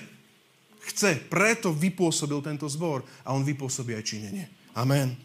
[0.92, 1.20] chce.
[1.32, 4.46] Preto vypôsobil tento zbor a on vypôsobí aj činenie.
[4.76, 5.16] Amen.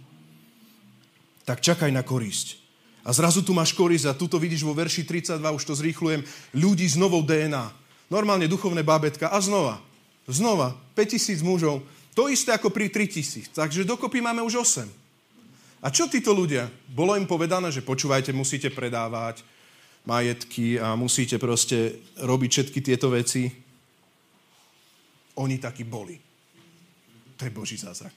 [1.43, 2.61] Tak čakaj na korisť.
[3.09, 6.21] A zrazu tu máš korisť a tu to vidíš vo verši 32, už to zrýchlujem,
[6.53, 7.73] ľudí s novou DNA.
[8.13, 9.81] Normálne duchovné bábetka a znova,
[10.29, 11.81] znova, 5000 mužov,
[12.13, 13.55] to isté ako pri 3000.
[13.57, 14.89] Takže dokopy máme už 8.
[15.79, 16.67] A čo títo ľudia?
[16.91, 19.47] Bolo im povedané, že počúvajte, musíte predávať
[20.03, 23.68] majetky a musíte proste robiť všetky tieto veci.
[25.39, 26.19] Oni takí boli.
[27.39, 28.13] To je Boží zázrak.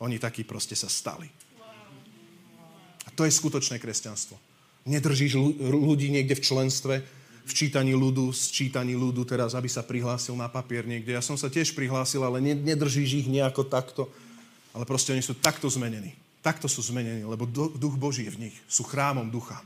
[0.00, 1.28] Oni takí proste sa stali.
[3.04, 4.40] A to je skutočné kresťanstvo.
[4.88, 6.94] Nedržíš ľudí niekde v členstve,
[7.42, 11.12] v čítaní ľudu, sčítaní ľudu teraz, aby sa prihlásil na papier niekde.
[11.12, 14.08] Ja som sa tiež prihlásil, ale nedržíš ich nejako takto.
[14.72, 16.16] Ale proste oni sú takto zmenení.
[16.42, 18.56] takto sú zmenení, lebo duch Boží je v nich.
[18.66, 19.62] Sú chrámom ducha.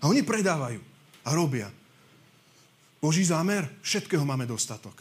[0.00, 0.80] A oni predávajú
[1.20, 1.68] a robia.
[3.00, 4.96] Boží zámer, všetkého máme dostatok.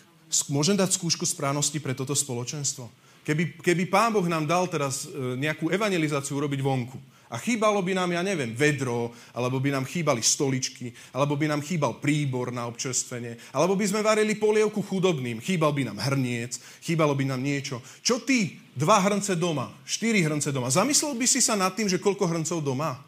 [0.50, 2.90] Môžem dať skúšku správnosti pre toto spoločenstvo?
[3.24, 7.00] Keby, keby Pán Boh nám dal teraz e, nejakú evangelizáciu urobiť vonku
[7.34, 11.66] a chýbalo by nám, ja neviem, vedro, alebo by nám chýbali stoličky, alebo by nám
[11.66, 17.18] chýbal príbor na občerstvenie, alebo by sme varili polievku chudobným, chýbal by nám hrniec, chýbalo
[17.18, 17.82] by nám niečo.
[18.06, 21.98] Čo ty, dva hrnce doma, štyri hrnce doma, zamyslel by si sa nad tým, že
[21.98, 23.02] koľko hrncov doma?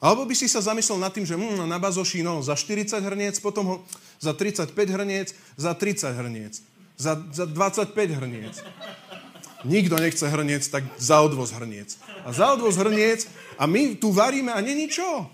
[0.00, 3.36] Alebo by si sa zamyslel nad tým, že mm, na bazoši, no, za 40 hrniec,
[3.44, 3.76] potom ho
[4.24, 5.28] za 35 hrniec,
[5.60, 6.54] za 30 hrniec,
[6.96, 8.54] za, za 25 hrniec.
[9.64, 11.96] Nikto nechce hrniec, tak za odvoz hrniec.
[12.24, 15.28] A za odvoz hrniec a my tu varíme a není čo.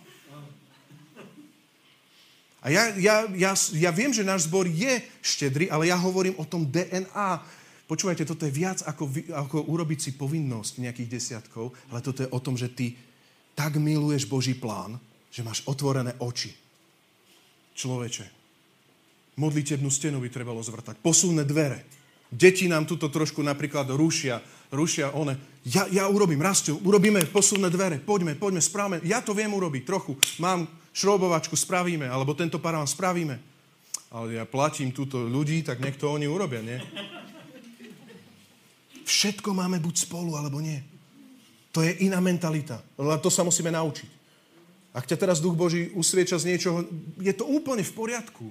[2.61, 6.45] A ja, ja, ja, ja viem, že náš zbor je štedrý, ale ja hovorím o
[6.45, 7.41] tom DNA.
[7.88, 12.38] Počúvajte, toto je viac ako, ako urobiť si povinnosť nejakých desiatkov, ale toto je o
[12.38, 12.95] tom, že ty
[13.57, 15.01] tak miluješ Boží plán,
[15.32, 16.53] že máš otvorené oči.
[17.74, 18.39] Človeče,
[19.41, 21.01] modlitebnú stenu by trebalo zvrtať.
[21.01, 21.88] Posúvne dvere.
[22.30, 24.38] Deti nám tuto trošku napríklad rušia,
[24.70, 25.34] rušia one.
[25.66, 29.03] Ja, ja urobím, Rastio, urobíme posúvne dvere, poďme, poďme, správame.
[29.03, 30.14] Ja to viem urobiť trochu.
[30.38, 33.41] Mám šrobovačku, spravíme, alebo tento parán spravíme.
[34.14, 36.78] Ale ja platím túto ľudí, tak nech to oni urobia, nie?
[39.07, 40.78] Všetko máme buď spolu, alebo nie.
[41.74, 42.82] To je iná mentalita.
[42.95, 44.11] Ale to sa musíme naučiť.
[44.91, 46.82] Ak ťa teraz Duch Boží usvieča z niečoho,
[47.22, 48.51] je to úplne v poriadku.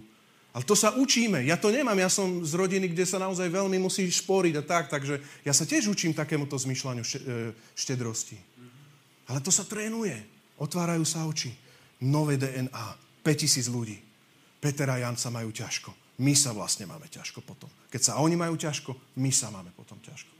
[0.50, 1.46] Ale to sa učíme.
[1.46, 1.98] Ja to nemám.
[2.02, 5.62] Ja som z rodiny, kde sa naozaj veľmi musí šporiť a tak, takže ja sa
[5.62, 7.10] tiež učím takémuto zmyšľaniu e,
[7.78, 8.38] štedrosti.
[9.30, 10.18] Ale to sa trénuje.
[10.58, 11.54] Otvárajú sa oči.
[12.02, 12.88] Nové DNA.
[13.22, 13.98] 5000 ľudí.
[14.58, 15.94] Peter a Jan sa majú ťažko.
[16.20, 17.70] My sa vlastne máme ťažko potom.
[17.94, 18.92] Keď sa oni majú ťažko,
[19.22, 20.34] my sa máme potom ťažko.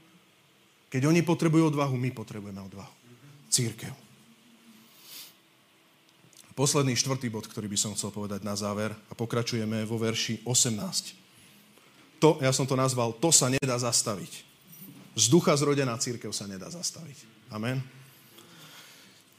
[0.90, 2.92] Keď oni potrebujú odvahu, my potrebujeme odvahu.
[3.46, 4.09] Církev.
[6.58, 12.20] Posledný štvrtý bod, ktorý by som chcel povedať na záver a pokračujeme vo verši 18.
[12.20, 14.44] To, ja som to nazval, to sa nedá zastaviť.
[15.16, 17.48] Z ducha zrodená církev sa nedá zastaviť.
[17.50, 17.80] Amen.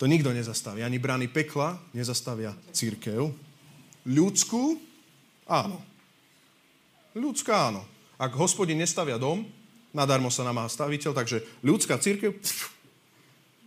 [0.01, 0.81] To nikto nezastaví.
[0.81, 3.29] Ani brány pekla nezastavia církev.
[4.07, 4.81] Ľudskú?
[5.45, 5.77] Áno.
[7.13, 7.85] Ľudská áno.
[8.17, 9.45] Ak hospodin nestavia dom,
[9.91, 12.71] Nadarmo sa namáha staviteľ, takže ľudská církev, pf,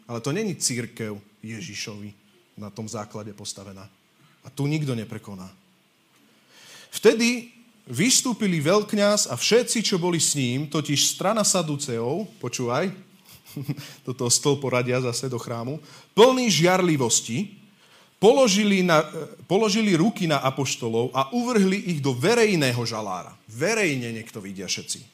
[0.08, 2.23] ale to není církev Ježišovi
[2.54, 3.86] na tom základe postavená.
[4.44, 5.50] A tu nikto neprekoná.
[6.94, 7.50] Vtedy
[7.84, 12.88] vystúpili veľkňaz a všetci, čo boli s ním, totiž strana Saduceov, počúvaj,
[14.06, 15.82] toto stĺl poradia zase do chrámu,
[16.16, 17.60] plný žiarlivosti,
[18.22, 19.04] položili, na,
[19.44, 23.36] položili ruky na apoštolov a uvrhli ich do verejného žalára.
[23.50, 25.04] Verejne niekto vidia všetci.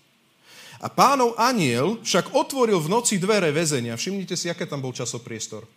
[0.81, 4.01] A pánov aniel však otvoril v noci dvere väzenia.
[4.01, 5.69] Všimnite si, aké tam bol časopriestor.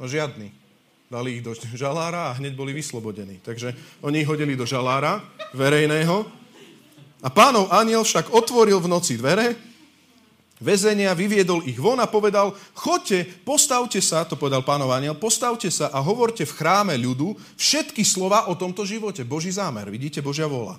[0.00, 0.67] No žiadny.
[1.08, 3.40] Dali ich do žalára a hneď boli vyslobodení.
[3.40, 3.72] Takže
[4.04, 5.24] oni ich hodili do žalára
[5.56, 6.28] verejného.
[7.24, 9.56] A pánov aniel však otvoril v noci dvere
[10.58, 15.90] väzenia, vyviedol ich von a povedal, chodte, postavte sa, to povedal pánov aniel, postavte sa
[15.94, 19.22] a hovorte v chráme ľudu všetky slova o tomto živote.
[19.22, 20.76] Boží zámer, vidíte, Božia vola.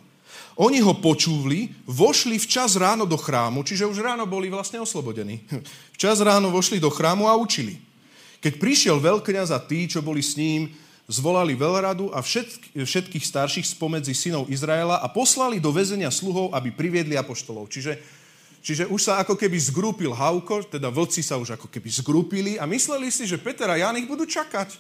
[0.59, 5.47] Oni ho počúvli, vošli včas ráno do chrámu, čiže už ráno boli vlastne oslobodení.
[5.95, 7.79] Včas ráno vošli do chrámu a učili.
[8.39, 10.71] Keď prišiel veľkňaz a tí, čo boli s ním,
[11.09, 17.17] zvolali veľradu a všetkých starších spomedzi synov Izraela a poslali do väzenia sluhov, aby priviedli
[17.17, 17.65] apoštolov.
[17.67, 17.97] Čiže,
[18.61, 22.69] čiže už sa ako keby zgrúpil Hauko, teda vlci sa už ako keby zgrúpili a
[22.69, 24.77] mysleli si, že Peter a Jan ich budú čakať.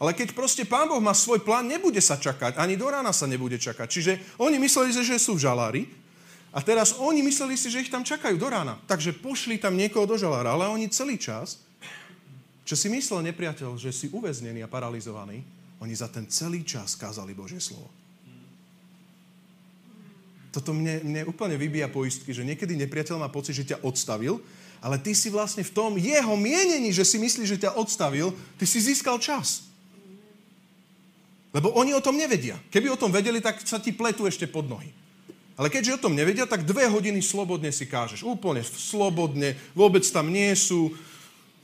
[0.00, 3.28] Ale keď proste Pán Boh má svoj plán, nebude sa čakať, ani do rána sa
[3.30, 3.86] nebude čakať.
[3.86, 5.86] Čiže oni mysleli, že sú žalári
[6.50, 8.80] a teraz oni mysleli si, že ich tam čakajú do rána.
[8.88, 11.63] Takže pošli tam niekoho do žalára, ale oni celý čas,
[12.64, 15.44] čo si myslel nepriateľ, že si uväznený a paralizovaný,
[15.84, 17.92] oni za ten celý čas kázali Božie slovo.
[20.48, 24.38] Toto mne, mne úplne vybíja poistky, že niekedy nepriateľ má pocit, že ťa odstavil,
[24.78, 28.64] ale ty si vlastne v tom jeho mienení, že si myslíš, že ťa odstavil, ty
[28.64, 29.66] si získal čas.
[31.54, 32.58] Lebo oni o tom nevedia.
[32.70, 34.90] Keby o tom vedeli, tak sa ti pletú ešte pod nohy.
[35.54, 38.26] Ale keďže o tom nevedia, tak dve hodiny slobodne si kážeš.
[38.26, 40.90] Úplne slobodne, vôbec tam nie sú.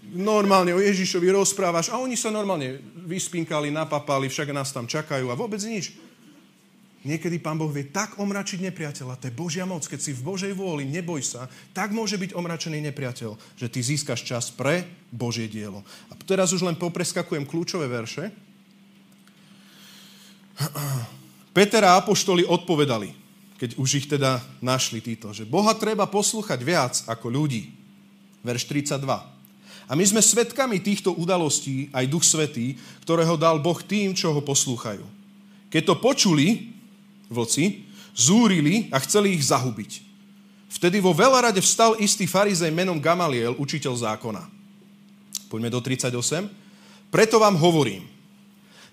[0.00, 5.38] Normálne o Ježišovi rozprávaš a oni sa normálne vyspinkali, napapali, však nás tam čakajú a
[5.38, 5.92] vôbec nič.
[7.00, 10.52] Niekedy Pán Boh vie tak omračiť nepriateľa, to je Božia moc, keď si v Božej
[10.52, 15.80] vôli, neboj sa, tak môže byť omračený nepriateľ, že ty získaš čas pre Božie dielo.
[16.12, 18.28] A teraz už len popreskakujem kľúčové verše,
[21.56, 23.16] Peter a Apoštoli odpovedali,
[23.56, 27.72] keď už ich teda našli títo, že Boha treba poslúchať viac ako ľudí.
[28.44, 29.39] Verš 32.
[29.90, 34.38] A my sme svetkami týchto udalostí, aj Duch Svetý, ktorého dal Boh tým, čo ho
[34.38, 35.02] poslúchajú.
[35.66, 36.70] Keď to počuli,
[37.26, 40.06] vlci, zúrili a chceli ich zahubiť.
[40.70, 44.46] Vtedy vo veľarade vstal istý farizej menom Gamaliel, učiteľ zákona.
[45.50, 46.14] Poďme do 38.
[47.10, 48.06] Preto vám hovorím,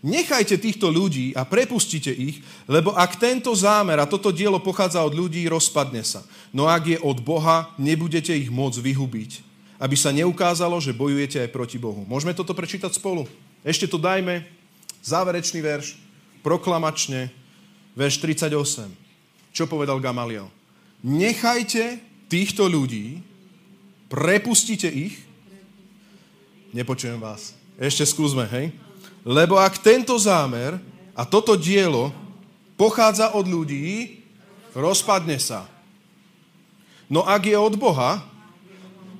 [0.01, 5.13] nechajte týchto ľudí a prepustite ich, lebo ak tento zámer a toto dielo pochádza od
[5.13, 6.25] ľudí, rozpadne sa.
[6.49, 9.46] No ak je od Boha, nebudete ich môcť vyhubiť,
[9.77, 12.01] aby sa neukázalo, že bojujete aj proti Bohu.
[12.09, 13.29] Môžeme toto prečítať spolu?
[13.61, 14.41] Ešte to dajme.
[15.05, 15.95] Záverečný verš,
[16.41, 17.29] proklamačne,
[17.93, 18.89] verš 38.
[19.53, 20.49] Čo povedal Gamaliel?
[21.05, 23.21] Nechajte týchto ľudí,
[24.09, 25.21] prepustite ich.
[26.73, 27.53] Nepočujem vás.
[27.77, 28.73] Ešte skúsme, hej?
[29.21, 30.81] Lebo ak tento zámer
[31.13, 32.09] a toto dielo
[32.77, 34.21] pochádza od ľudí,
[34.73, 35.69] rozpadne sa.
[37.07, 38.21] No ak je od Boha,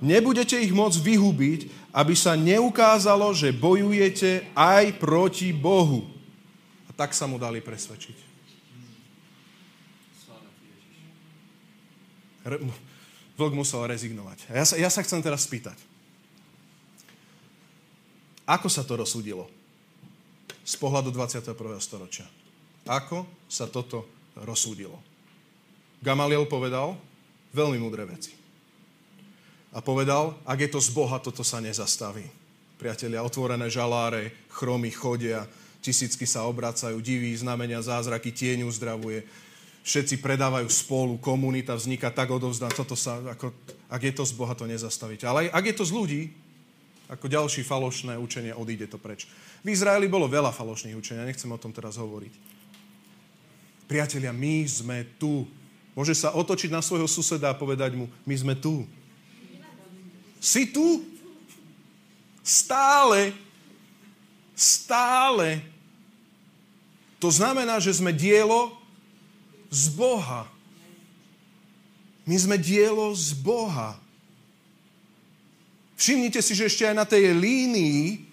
[0.04, 1.60] nebudete ich môcť vyhubiť,
[1.94, 6.06] aby sa neukázalo, že bojujete aj proti Bohu.
[6.88, 8.28] A tak sa mu dali presvedčiť.
[13.38, 14.50] Vlk musel rezignovať.
[14.50, 15.78] Ja sa, ja sa chcem teraz spýtať.
[18.48, 19.52] Ako sa to rozsúdilo?
[20.64, 21.52] Z pohľadu 21.
[21.84, 22.24] storočia.
[22.88, 24.08] Ako sa toto
[24.40, 24.96] rozsúdilo?
[26.00, 26.96] Gamaliel povedal
[27.52, 28.47] veľmi múdre veci.
[29.78, 32.26] A povedal, ak je to z Boha, toto sa nezastaví.
[32.82, 35.46] Priatelia, otvorené žaláre, chromy chodia,
[35.86, 39.22] tisícky sa obracajú, diví, znamenia, zázraky, tieň uzdravuje
[39.88, 43.56] všetci predávajú spolu, komunita vzniká tak odovzdá, toto sa, ako,
[43.88, 45.24] ak je to z Boha, to nezastavíte.
[45.24, 46.22] Ale ak je to z ľudí,
[47.08, 49.32] ako ďalší falošné učenie, odíde to preč.
[49.64, 52.36] V Izraeli bolo veľa falošných učenia, nechcem o tom teraz hovoriť.
[53.88, 55.48] Priatelia, my sme tu.
[55.96, 58.84] Môže sa otočiť na svojho suseda a povedať mu, my sme tu.
[60.40, 61.04] Si tu?
[62.44, 63.34] Stále.
[64.56, 65.62] Stále.
[67.18, 68.74] To znamená, že sme dielo
[69.74, 70.46] z Boha.
[72.28, 73.98] My sme dielo z Boha.
[75.98, 78.28] Všimnite si, že ešte aj na tej línii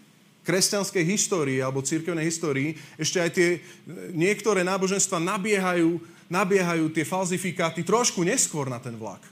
[0.44, 3.48] kresťanskej histórie alebo církevnej histórii ešte aj tie
[4.12, 5.96] niektoré náboženstva nabiehajú,
[6.28, 9.24] nabiehajú tie falzifikáty trošku neskôr na ten vlak.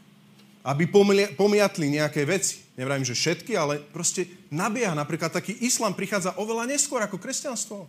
[0.63, 0.87] Aby
[1.35, 2.63] pomiatli nejaké veci.
[2.79, 4.95] Nevrajím, že všetky, ale proste nabieha.
[4.95, 7.85] Napríklad taký islám prichádza oveľa neskôr ako kresťanstvo.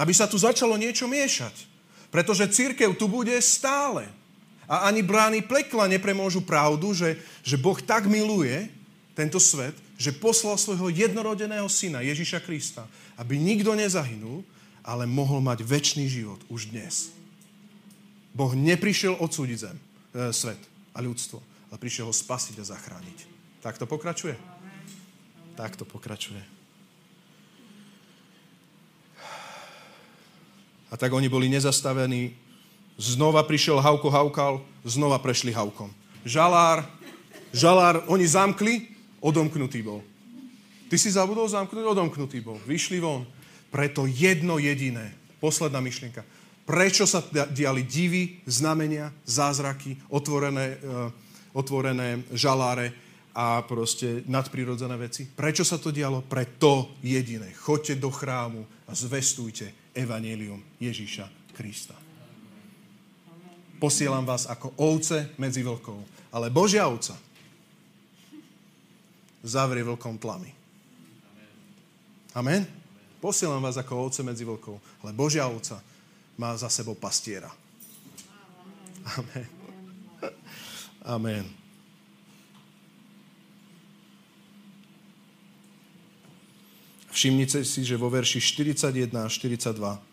[0.00, 1.68] Aby sa tu začalo niečo miešať.
[2.08, 4.08] Pretože církev tu bude stále.
[4.70, 8.70] A ani brány plekla nepremôžu pravdu, že, že Boh tak miluje
[9.18, 12.88] tento svet, že poslal svojho jednorodeného syna Ježiša Krista,
[13.20, 14.40] aby nikto nezahynul,
[14.80, 17.12] ale mohol mať väčší život už dnes.
[18.32, 20.60] Boh neprišiel odsúdiť zem, e, svet
[20.94, 23.18] a ľudstvo, ale prišiel ho spasiť a zachrániť.
[23.62, 24.34] Tak to pokračuje?
[25.54, 26.42] Tak to pokračuje.
[30.90, 32.34] A tak oni boli nezastavení.
[32.98, 35.94] Znova prišiel Hauko Haukal, znova prešli Haukom.
[36.26, 36.84] Žalár,
[37.54, 38.90] žalár, oni zamkli,
[39.22, 40.02] odomknutý bol.
[40.90, 42.58] Ty si zabudol zamknúť, odomknutý bol.
[42.66, 43.22] Vyšli von.
[43.70, 45.14] Preto jedno jediné.
[45.38, 46.26] Posledná myšlienka.
[46.66, 47.22] Prečo sa
[47.54, 51.14] diali divy, znamenia, zázraky, otvorené, uh,
[51.54, 52.92] otvorené žaláre
[53.34, 55.26] a proste nadprirodzené veci?
[55.26, 56.26] Prečo sa to dialo?
[56.26, 57.54] Pre to jediné.
[57.54, 61.94] Choďte do chrámu a zvestujte evanílium Ježíša Krista.
[63.80, 66.04] Posielam vás ako ovce medzi vlkov.
[66.30, 67.16] Ale Božia ovca
[69.40, 70.52] zavrie vlkom tlamy.
[72.36, 72.68] Amen?
[73.18, 74.76] Posielam vás ako ovce medzi vlkov.
[75.00, 75.80] Ale Božia ovca
[76.36, 77.48] má za sebou pastiera.
[79.16, 79.59] Amen.
[81.10, 81.42] Amen.
[87.10, 90.10] Všimnite si, že vo verši 41 a 42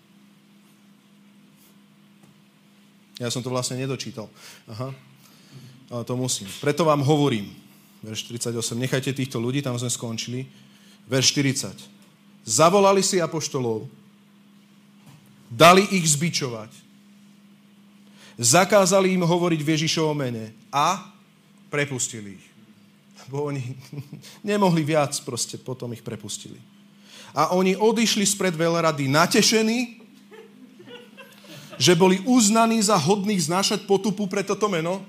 [3.17, 4.29] Ja som to vlastne nedočítal.
[4.69, 4.93] Aha.
[5.89, 6.45] Ale to musím.
[6.61, 7.49] Preto vám hovorím,
[8.05, 10.45] verš 48, nechajte týchto ľudí, tam sme skončili.
[11.09, 11.77] Verš 40.
[12.45, 13.89] Zavolali si apoštolov,
[15.49, 16.69] dali ich zbičovať,
[18.37, 21.13] zakázali im hovoriť v Ježišovom mene a
[21.71, 22.47] prepustili ich.
[23.27, 23.63] Lebo oni
[24.51, 26.57] nemohli viac, proste potom ich prepustili
[27.37, 30.01] a oni odišli spred veľrady natešení,
[31.77, 35.05] že boli uznaní za hodných znášať potupu pre toto meno.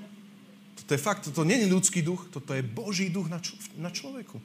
[0.85, 3.93] To je fakt, toto nie je ľudský duch, toto je Boží duch na, č- na
[3.93, 4.41] človeku.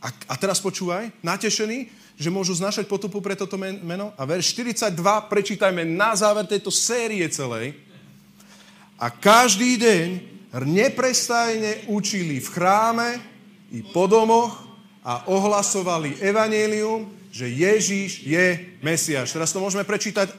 [0.00, 4.12] A, a teraz počúvaj, natešení, že môžu znášať potupu pre toto meno.
[4.16, 4.96] A verš 42
[5.28, 7.76] prečítajme na záver tejto série celej.
[9.04, 10.08] A každý deň
[10.64, 13.20] neprestajne učili v chráme
[13.68, 14.64] i po domoch
[15.04, 19.36] a ohlasovali evanelium, že Ježíš je Mesiáš.
[19.36, 20.32] Teraz to môžeme prečítať,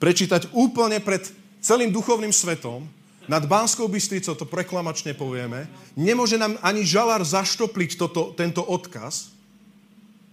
[0.00, 1.20] prečítať úplne pred
[1.60, 2.88] celým duchovným svetom,
[3.28, 9.36] nad Bánskou Bystricou to preklamačne povieme, nemôže nám ani žalár zaštopliť toto, tento odkaz,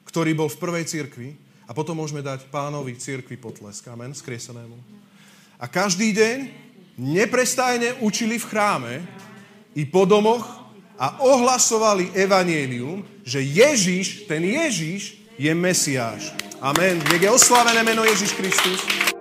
[0.07, 1.35] ktorý bol v prvej cirkvi
[1.67, 3.83] a potom môžeme dať pánovi cirkvi potlesk.
[3.91, 4.79] Amen, skriesenému.
[5.59, 6.64] A každý deň
[6.97, 8.93] neprestajne učili v chráme
[9.75, 10.47] i po domoch
[10.95, 16.31] a ohlasovali evanielium, že Ježiš, ten Ježiš, je Mesiáš.
[16.63, 17.03] Amen.
[17.11, 19.14] Nech je oslávené meno Ježiš Kristus.